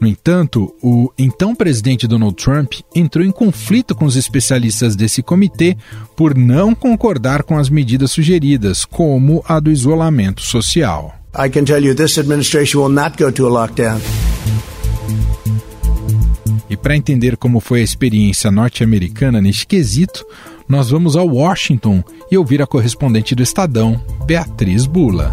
No 0.00 0.06
entanto, 0.06 0.72
o 0.80 1.10
então 1.18 1.54
presidente 1.54 2.06
Donald 2.06 2.36
Trump 2.36 2.74
entrou 2.94 3.24
em 3.24 3.30
conflito 3.32 3.94
com 3.94 4.04
os 4.04 4.16
especialistas 4.16 4.94
desse 4.94 5.22
comitê 5.22 5.76
por 6.16 6.36
não 6.36 6.74
concordar 6.74 7.42
com 7.42 7.58
as 7.58 7.68
medidas 7.68 8.12
sugeridas, 8.12 8.84
como 8.84 9.42
a 9.48 9.58
do 9.58 9.72
isolamento 9.72 10.42
social. 10.42 11.14
I 11.36 11.48
can 11.50 11.64
tell 11.64 11.82
you 11.82 11.94
this 11.94 12.18
administration 12.18 12.80
will 12.80 12.92
not 12.92 13.16
go 13.20 13.32
to 13.32 13.46
a 13.46 13.50
lockdown. 13.50 14.00
E 16.70 16.76
para 16.76 16.96
entender 16.96 17.36
como 17.36 17.60
foi 17.60 17.80
a 17.80 17.84
experiência 17.84 18.50
norte-americana 18.50 19.40
neste 19.40 19.66
quesito, 19.66 20.24
nós 20.68 20.90
vamos 20.90 21.16
a 21.16 21.22
Washington 21.22 22.02
e 22.30 22.38
ouvir 22.38 22.62
a 22.62 22.66
correspondente 22.66 23.34
do 23.34 23.42
Estadão, 23.42 24.00
Beatriz 24.26 24.86
Bula. 24.86 25.32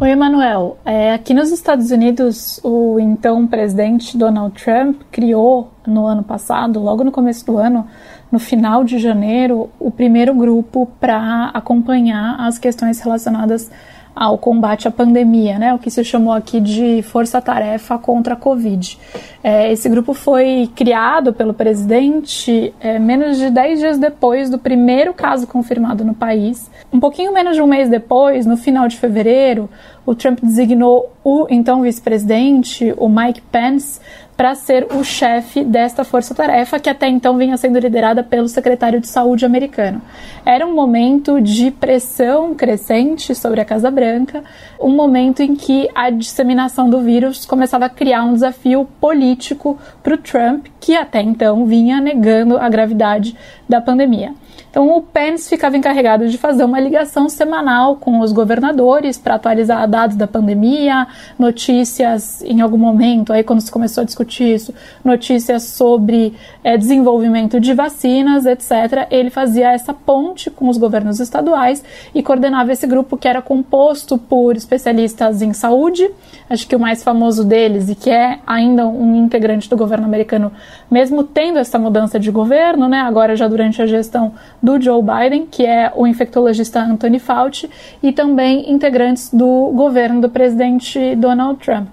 Oi, 0.00 0.10
Emanuel. 0.10 0.78
É, 0.82 1.12
aqui 1.12 1.34
nos 1.34 1.50
Estados 1.52 1.90
Unidos, 1.90 2.58
o 2.64 2.98
então 2.98 3.46
presidente 3.46 4.16
Donald 4.16 4.54
Trump 4.54 5.02
criou 5.10 5.70
no 5.86 6.06
ano 6.06 6.22
passado, 6.22 6.80
logo 6.80 7.04
no 7.04 7.12
começo 7.12 7.44
do 7.44 7.58
ano, 7.58 7.86
no 8.32 8.38
final 8.38 8.82
de 8.82 8.98
janeiro, 8.98 9.68
o 9.78 9.90
primeiro 9.90 10.34
grupo 10.34 10.86
para 10.98 11.50
acompanhar 11.52 12.40
as 12.40 12.58
questões 12.58 12.98
relacionadas 13.00 13.70
ao 14.14 14.36
combate 14.36 14.88
à 14.88 14.90
pandemia, 14.90 15.58
né, 15.58 15.72
o 15.72 15.78
que 15.78 15.90
se 15.90 16.04
chamou 16.04 16.32
aqui 16.32 16.60
de 16.60 17.02
Força-Tarefa 17.02 17.98
contra 17.98 18.34
a 18.34 18.36
Covid. 18.36 18.98
É, 19.42 19.72
esse 19.72 19.88
grupo 19.88 20.12
foi 20.12 20.70
criado 20.74 21.32
pelo 21.32 21.54
presidente 21.54 22.74
é, 22.80 22.98
menos 22.98 23.38
de 23.38 23.50
10 23.50 23.78
dias 23.78 23.98
depois 23.98 24.50
do 24.50 24.58
primeiro 24.58 25.14
caso 25.14 25.46
confirmado 25.46 26.04
no 26.04 26.14
país. 26.14 26.70
Um 26.92 27.00
pouquinho 27.00 27.32
menos 27.32 27.56
de 27.56 27.62
um 27.62 27.66
mês 27.66 27.88
depois, 27.88 28.44
no 28.44 28.56
final 28.56 28.88
de 28.88 28.96
fevereiro, 28.96 29.68
o 30.04 30.14
Trump 30.14 30.40
designou 30.42 31.12
o 31.22 31.46
então 31.48 31.82
vice-presidente, 31.82 32.92
o 32.96 33.08
Mike 33.08 33.42
Pence, 33.42 34.00
para 34.40 34.54
ser 34.54 34.86
o 34.94 35.04
chefe 35.04 35.62
desta 35.62 36.02
força-tarefa 36.02 36.80
que 36.80 36.88
até 36.88 37.06
então 37.06 37.36
vinha 37.36 37.58
sendo 37.58 37.78
liderada 37.78 38.22
pelo 38.22 38.48
secretário 38.48 38.98
de 38.98 39.06
Saúde 39.06 39.44
americano. 39.44 40.00
Era 40.46 40.66
um 40.66 40.74
momento 40.74 41.42
de 41.42 41.70
pressão 41.70 42.54
crescente 42.54 43.34
sobre 43.34 43.60
a 43.60 43.66
Casa 43.66 43.90
Branca, 43.90 44.42
um 44.80 44.96
momento 44.96 45.42
em 45.42 45.54
que 45.54 45.90
a 45.94 46.08
disseminação 46.08 46.88
do 46.88 47.02
vírus 47.02 47.44
começava 47.44 47.84
a 47.84 47.90
criar 47.90 48.24
um 48.24 48.32
desafio 48.32 48.88
político 48.98 49.78
para 50.02 50.14
o 50.14 50.16
Trump, 50.16 50.68
que 50.80 50.96
até 50.96 51.20
então 51.20 51.66
vinha 51.66 52.00
negando 52.00 52.56
a 52.56 52.66
gravidade 52.70 53.36
da 53.68 53.78
pandemia. 53.78 54.32
Então, 54.70 54.96
o 54.96 55.02
Pence 55.02 55.48
ficava 55.48 55.76
encarregado 55.76 56.28
de 56.28 56.38
fazer 56.38 56.62
uma 56.62 56.78
ligação 56.78 57.28
semanal 57.28 57.96
com 57.96 58.20
os 58.20 58.30
governadores 58.32 59.18
para 59.18 59.34
atualizar 59.34 59.88
dados 59.88 60.16
da 60.16 60.28
pandemia, 60.28 61.08
notícias 61.36 62.40
em 62.42 62.60
algum 62.60 62.78
momento, 62.78 63.32
aí 63.32 63.42
quando 63.42 63.60
se 63.60 63.70
começou 63.70 64.02
a 64.02 64.04
discutir 64.04 64.54
isso, 64.54 64.72
notícias 65.04 65.64
sobre 65.64 66.34
é, 66.62 66.76
desenvolvimento 66.76 67.58
de 67.58 67.74
vacinas, 67.74 68.46
etc. 68.46 69.08
Ele 69.10 69.28
fazia 69.28 69.72
essa 69.72 69.92
ponte 69.92 70.50
com 70.50 70.68
os 70.68 70.78
governos 70.78 71.18
estaduais 71.18 71.82
e 72.14 72.22
coordenava 72.22 72.72
esse 72.72 72.86
grupo 72.86 73.16
que 73.16 73.26
era 73.26 73.42
composto 73.42 74.16
por 74.16 74.56
especialistas 74.56 75.42
em 75.42 75.52
saúde, 75.52 76.08
acho 76.48 76.66
que 76.68 76.76
o 76.76 76.80
mais 76.80 77.02
famoso 77.02 77.44
deles 77.44 77.88
e 77.88 77.96
que 77.96 78.10
é 78.10 78.38
ainda 78.46 78.86
um 78.86 79.16
integrante 79.16 79.68
do 79.68 79.76
governo 79.76 80.04
americano, 80.04 80.52
mesmo 80.88 81.24
tendo 81.24 81.58
essa 81.58 81.78
mudança 81.78 82.20
de 82.20 82.30
governo, 82.30 82.88
né, 82.88 83.00
agora 83.00 83.34
já 83.34 83.48
durante 83.48 83.82
a 83.82 83.86
gestão 83.86 84.32
do 84.62 84.80
Joe 84.80 85.02
Biden, 85.02 85.46
que 85.46 85.64
é 85.64 85.92
o 85.94 86.06
infectologista 86.06 86.80
Anthony 86.80 87.18
Fauci, 87.18 87.70
e 88.02 88.12
também 88.12 88.70
integrantes 88.70 89.32
do 89.32 89.72
governo 89.74 90.20
do 90.20 90.28
presidente 90.28 91.14
Donald 91.16 91.58
Trump. 91.64 91.88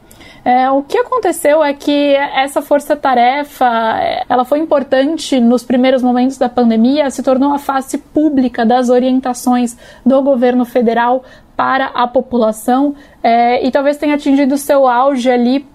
É, 0.48 0.72
o 0.72 0.82
que 0.82 0.98
aconteceu 0.98 1.62
é 1.62 1.74
que 1.74 2.16
essa 2.16 2.62
força-tarefa, 2.62 3.66
ela 4.30 4.46
foi 4.46 4.60
importante 4.60 5.42
nos 5.42 5.62
primeiros 5.62 6.02
momentos 6.02 6.38
da 6.38 6.48
pandemia, 6.48 7.10
se 7.10 7.22
tornou 7.22 7.54
a 7.54 7.60
face 7.60 7.98
pública 7.98 8.66
das 8.66 8.88
orientações 8.88 9.76
do 10.06 10.22
governo 10.22 10.64
federal 10.64 11.22
para 11.58 11.88
a 11.88 12.08
população 12.08 12.96
é, 13.22 13.66
e 13.66 13.70
talvez 13.72 13.98
tenha 13.98 14.16
atingido 14.16 14.58
seu 14.58 14.88
auge 14.88 15.30
ali 15.30 15.66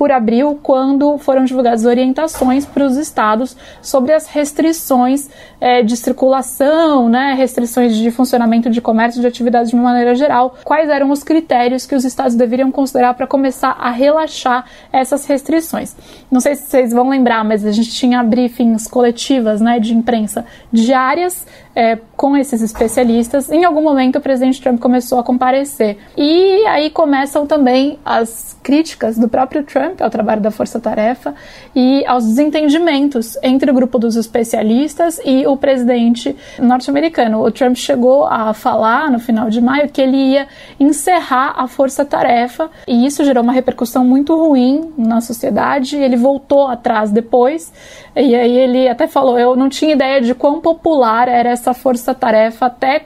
por 0.00 0.10
abril, 0.10 0.58
quando 0.62 1.18
foram 1.18 1.44
divulgadas 1.44 1.84
orientações 1.84 2.64
para 2.64 2.86
os 2.86 2.96
estados 2.96 3.54
sobre 3.82 4.14
as 4.14 4.26
restrições 4.26 5.28
é, 5.60 5.82
de 5.82 5.94
circulação, 5.94 7.06
né, 7.06 7.34
restrições 7.36 7.94
de 7.94 8.10
funcionamento 8.10 8.70
de 8.70 8.80
comércio, 8.80 9.20
de 9.20 9.26
atividades 9.26 9.68
de 9.68 9.76
uma 9.76 9.84
maneira 9.84 10.14
geral, 10.14 10.56
quais 10.64 10.88
eram 10.88 11.10
os 11.10 11.22
critérios 11.22 11.84
que 11.84 11.94
os 11.94 12.06
estados 12.06 12.34
deveriam 12.34 12.72
considerar 12.72 13.12
para 13.12 13.26
começar 13.26 13.76
a 13.78 13.90
relaxar 13.90 14.64
essas 14.90 15.26
restrições. 15.26 15.94
Não 16.30 16.40
sei 16.40 16.54
se 16.54 16.70
vocês 16.70 16.94
vão 16.94 17.10
lembrar, 17.10 17.44
mas 17.44 17.66
a 17.66 17.70
gente 17.70 17.90
tinha 17.90 18.22
briefings 18.22 18.86
coletivas 18.86 19.60
né, 19.60 19.78
de 19.78 19.94
imprensa 19.94 20.46
diárias 20.72 21.46
é, 21.74 21.98
com 22.16 22.36
esses 22.36 22.60
especialistas. 22.62 23.50
Em 23.50 23.64
algum 23.64 23.82
momento, 23.82 24.16
o 24.16 24.20
presidente 24.20 24.60
Trump 24.60 24.80
começou 24.80 25.18
a 25.18 25.22
comparecer. 25.22 25.98
E 26.16 26.66
aí 26.66 26.90
começam 26.90 27.46
também 27.46 27.98
as 28.04 28.58
críticas 28.62 29.16
do 29.16 29.28
próprio 29.28 29.62
Trump 29.64 30.00
ao 30.00 30.10
trabalho 30.10 30.40
da 30.40 30.50
Força 30.50 30.78
Tarefa 30.78 31.34
e 31.74 32.04
aos 32.06 32.26
desentendimentos 32.26 33.38
entre 33.42 33.70
o 33.70 33.74
grupo 33.74 33.98
dos 33.98 34.16
especialistas 34.16 35.20
e 35.24 35.46
o 35.46 35.56
presidente 35.56 36.36
norte-americano. 36.58 37.42
O 37.42 37.50
Trump 37.50 37.76
chegou 37.76 38.26
a 38.26 38.52
falar 38.52 39.10
no 39.10 39.18
final 39.18 39.48
de 39.48 39.60
maio 39.60 39.88
que 39.88 40.00
ele 40.00 40.16
ia 40.16 40.48
encerrar 40.78 41.54
a 41.56 41.66
Força 41.66 42.04
Tarefa 42.04 42.70
e 42.86 43.06
isso 43.06 43.24
gerou 43.24 43.42
uma 43.42 43.52
repercussão 43.52 44.04
muito 44.04 44.36
ruim 44.36 44.92
na 44.96 45.20
sociedade. 45.20 45.96
Ele 45.96 46.16
voltou 46.16 46.66
atrás 46.66 47.10
depois 47.10 47.72
e 48.14 48.34
aí 48.34 48.56
ele 48.56 48.88
até 48.88 49.06
falou: 49.06 49.38
Eu 49.38 49.54
não 49.54 49.68
tinha 49.68 49.92
ideia 49.92 50.20
de 50.20 50.34
quão 50.34 50.60
popular 50.60 51.28
era 51.28 51.48
essa 51.48 51.72
força-tarefa 51.72 52.66
até, 52.66 53.02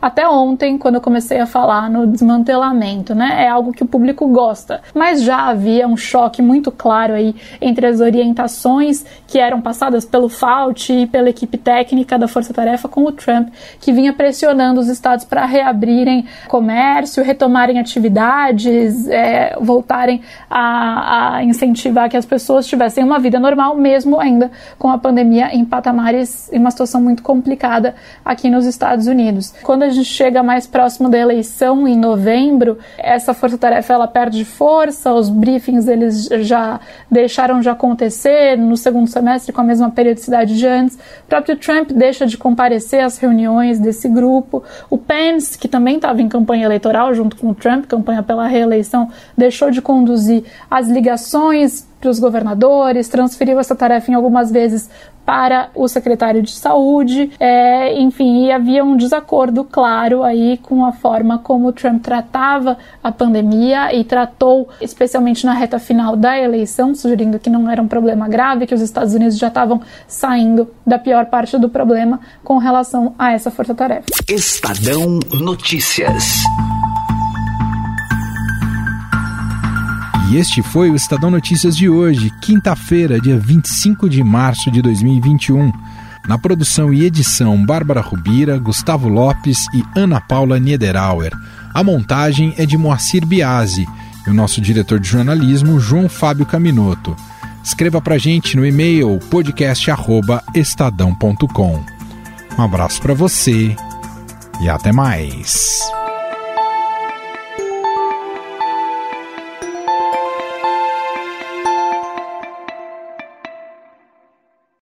até 0.00 0.28
ontem, 0.28 0.78
quando 0.78 0.96
eu 0.96 1.00
comecei 1.00 1.40
a 1.40 1.46
falar 1.46 1.90
no 1.90 2.06
desmantelamento, 2.06 3.14
né? 3.14 3.44
É 3.44 3.48
algo 3.48 3.72
que 3.72 3.82
o 3.82 3.86
público 3.86 4.26
gosta. 4.28 4.80
Mas 4.94 5.22
já 5.22 5.48
havia 5.48 5.88
um 5.88 5.96
choque 5.96 6.40
muito 6.40 6.70
claro 6.70 7.14
aí 7.14 7.34
entre 7.60 7.86
as 7.86 8.00
orientações 8.00 9.04
que 9.26 9.38
eram 9.38 9.60
passadas 9.60 10.04
pelo 10.04 10.28
Fauci 10.28 10.92
e 10.92 11.06
pela 11.06 11.28
equipe 11.28 11.58
técnica 11.58 12.18
da 12.18 12.28
força-tarefa 12.28 12.88
com 12.88 13.04
o 13.04 13.12
Trump, 13.12 13.48
que 13.80 13.92
vinha 13.92 14.12
pressionando 14.12 14.80
os 14.80 14.88
estados 14.88 15.24
para 15.24 15.44
reabrirem 15.46 16.26
comércio, 16.48 17.24
retomarem 17.24 17.80
atividades, 17.80 19.08
é, 19.08 19.56
voltarem 19.60 20.20
a, 20.48 21.36
a 21.36 21.44
incentivar 21.44 22.08
que 22.08 22.16
as 22.16 22.24
pessoas 22.24 22.66
tivessem 22.66 23.02
uma 23.02 23.18
vida 23.18 23.40
normal, 23.40 23.76
mesmo 23.76 24.20
ainda 24.20 24.43
com 24.78 24.88
a 24.88 24.98
pandemia 24.98 25.54
em 25.54 25.64
patamares, 25.64 26.52
em 26.52 26.58
uma 26.58 26.70
situação 26.70 27.00
muito 27.00 27.22
complicada 27.22 27.94
aqui 28.24 28.48
nos 28.50 28.66
Estados 28.66 29.06
Unidos. 29.06 29.54
Quando 29.62 29.82
a 29.82 29.88
gente 29.88 30.08
chega 30.08 30.42
mais 30.42 30.66
próximo 30.66 31.08
da 31.08 31.18
eleição, 31.18 31.86
em 31.86 31.96
novembro, 31.96 32.78
essa 32.98 33.34
força-tarefa 33.34 33.92
ela 33.92 34.08
perde 34.08 34.44
força, 34.44 35.12
os 35.12 35.28
briefings 35.28 35.88
eles 35.88 36.26
já 36.42 36.80
deixaram 37.10 37.60
de 37.60 37.68
acontecer 37.68 38.56
no 38.56 38.76
segundo 38.76 39.08
semestre 39.08 39.52
com 39.52 39.60
a 39.60 39.64
mesma 39.64 39.90
periodicidade 39.90 40.56
de 40.56 40.66
antes. 40.66 40.96
O 40.96 41.28
próprio 41.28 41.56
Trump 41.56 41.90
deixa 41.92 42.26
de 42.26 42.36
comparecer 42.36 43.02
às 43.02 43.18
reuniões 43.18 43.78
desse 43.78 44.08
grupo. 44.08 44.62
O 44.90 44.98
Pence, 44.98 45.58
que 45.58 45.68
também 45.68 45.96
estava 45.96 46.20
em 46.22 46.28
campanha 46.28 46.64
eleitoral 46.64 47.14
junto 47.14 47.36
com 47.36 47.50
o 47.50 47.54
Trump, 47.54 47.86
campanha 47.86 48.22
pela 48.22 48.46
reeleição, 48.46 49.10
deixou 49.36 49.70
de 49.70 49.80
conduzir 49.80 50.44
as 50.70 50.88
ligações 50.88 51.86
para 52.00 52.10
os 52.10 52.18
governadores, 52.18 53.08
transferiu 53.08 53.58
essa 53.58 53.74
tarefa 53.74 54.10
em 54.10 54.14
algumas 54.14 54.50
vezes 54.50 54.90
para 55.24 55.70
o 55.74 55.88
secretário 55.88 56.42
de 56.42 56.50
saúde, 56.50 57.30
é, 57.40 57.98
enfim, 57.98 58.44
e 58.44 58.52
havia 58.52 58.84
um 58.84 58.96
desacordo 58.96 59.64
claro 59.64 60.22
aí 60.22 60.58
com 60.58 60.84
a 60.84 60.92
forma 60.92 61.38
como 61.38 61.72
Trump 61.72 62.02
tratava 62.02 62.76
a 63.02 63.10
pandemia 63.10 63.94
e 63.94 64.04
tratou, 64.04 64.68
especialmente 64.80 65.46
na 65.46 65.54
reta 65.54 65.78
final 65.78 66.14
da 66.14 66.38
eleição, 66.38 66.94
sugerindo 66.94 67.38
que 67.38 67.48
não 67.48 67.70
era 67.70 67.80
um 67.80 67.88
problema 67.88 68.28
grave, 68.28 68.66
que 68.66 68.74
os 68.74 68.82
Estados 68.82 69.14
Unidos 69.14 69.38
já 69.38 69.48
estavam 69.48 69.80
saindo 70.06 70.70
da 70.86 70.98
pior 70.98 71.26
parte 71.26 71.56
do 71.56 71.68
problema 71.68 72.20
com 72.42 72.58
relação 72.58 73.14
a 73.18 73.32
essa 73.32 73.50
força-tarefa. 73.50 74.04
Estadão 74.28 75.18
Notícias. 75.32 76.44
E 80.30 80.36
este 80.36 80.62
foi 80.62 80.90
o 80.90 80.96
Estadão 80.96 81.30
Notícias 81.30 81.76
de 81.76 81.88
hoje, 81.88 82.32
quinta-feira, 82.40 83.20
dia 83.20 83.38
25 83.38 84.08
de 84.08 84.24
março 84.24 84.70
de 84.70 84.80
2021. 84.80 85.70
Na 86.26 86.38
produção 86.38 86.94
e 86.94 87.04
edição, 87.04 87.62
Bárbara 87.64 88.00
Rubira, 88.00 88.58
Gustavo 88.58 89.08
Lopes 89.08 89.66
e 89.74 89.84
Ana 89.94 90.20
Paula 90.20 90.58
Niederauer. 90.58 91.32
A 91.74 91.84
montagem 91.84 92.54
é 92.56 92.64
de 92.64 92.78
Moacir 92.78 93.26
Biasi 93.26 93.86
e 94.26 94.30
o 94.30 94.34
nosso 94.34 94.60
diretor 94.60 94.98
de 94.98 95.08
jornalismo, 95.08 95.78
João 95.78 96.08
Fábio 96.08 96.46
Caminoto. 96.46 97.14
Escreva 97.62 98.00
pra 98.00 98.16
gente 98.16 98.56
no 98.56 98.64
e-mail 98.64 99.18
podcast@estadão.com. 99.30 101.84
Um 102.58 102.62
abraço 102.62 103.02
para 103.02 103.12
você 103.14 103.76
e 104.60 104.68
até 104.68 104.92
mais. 104.92 105.80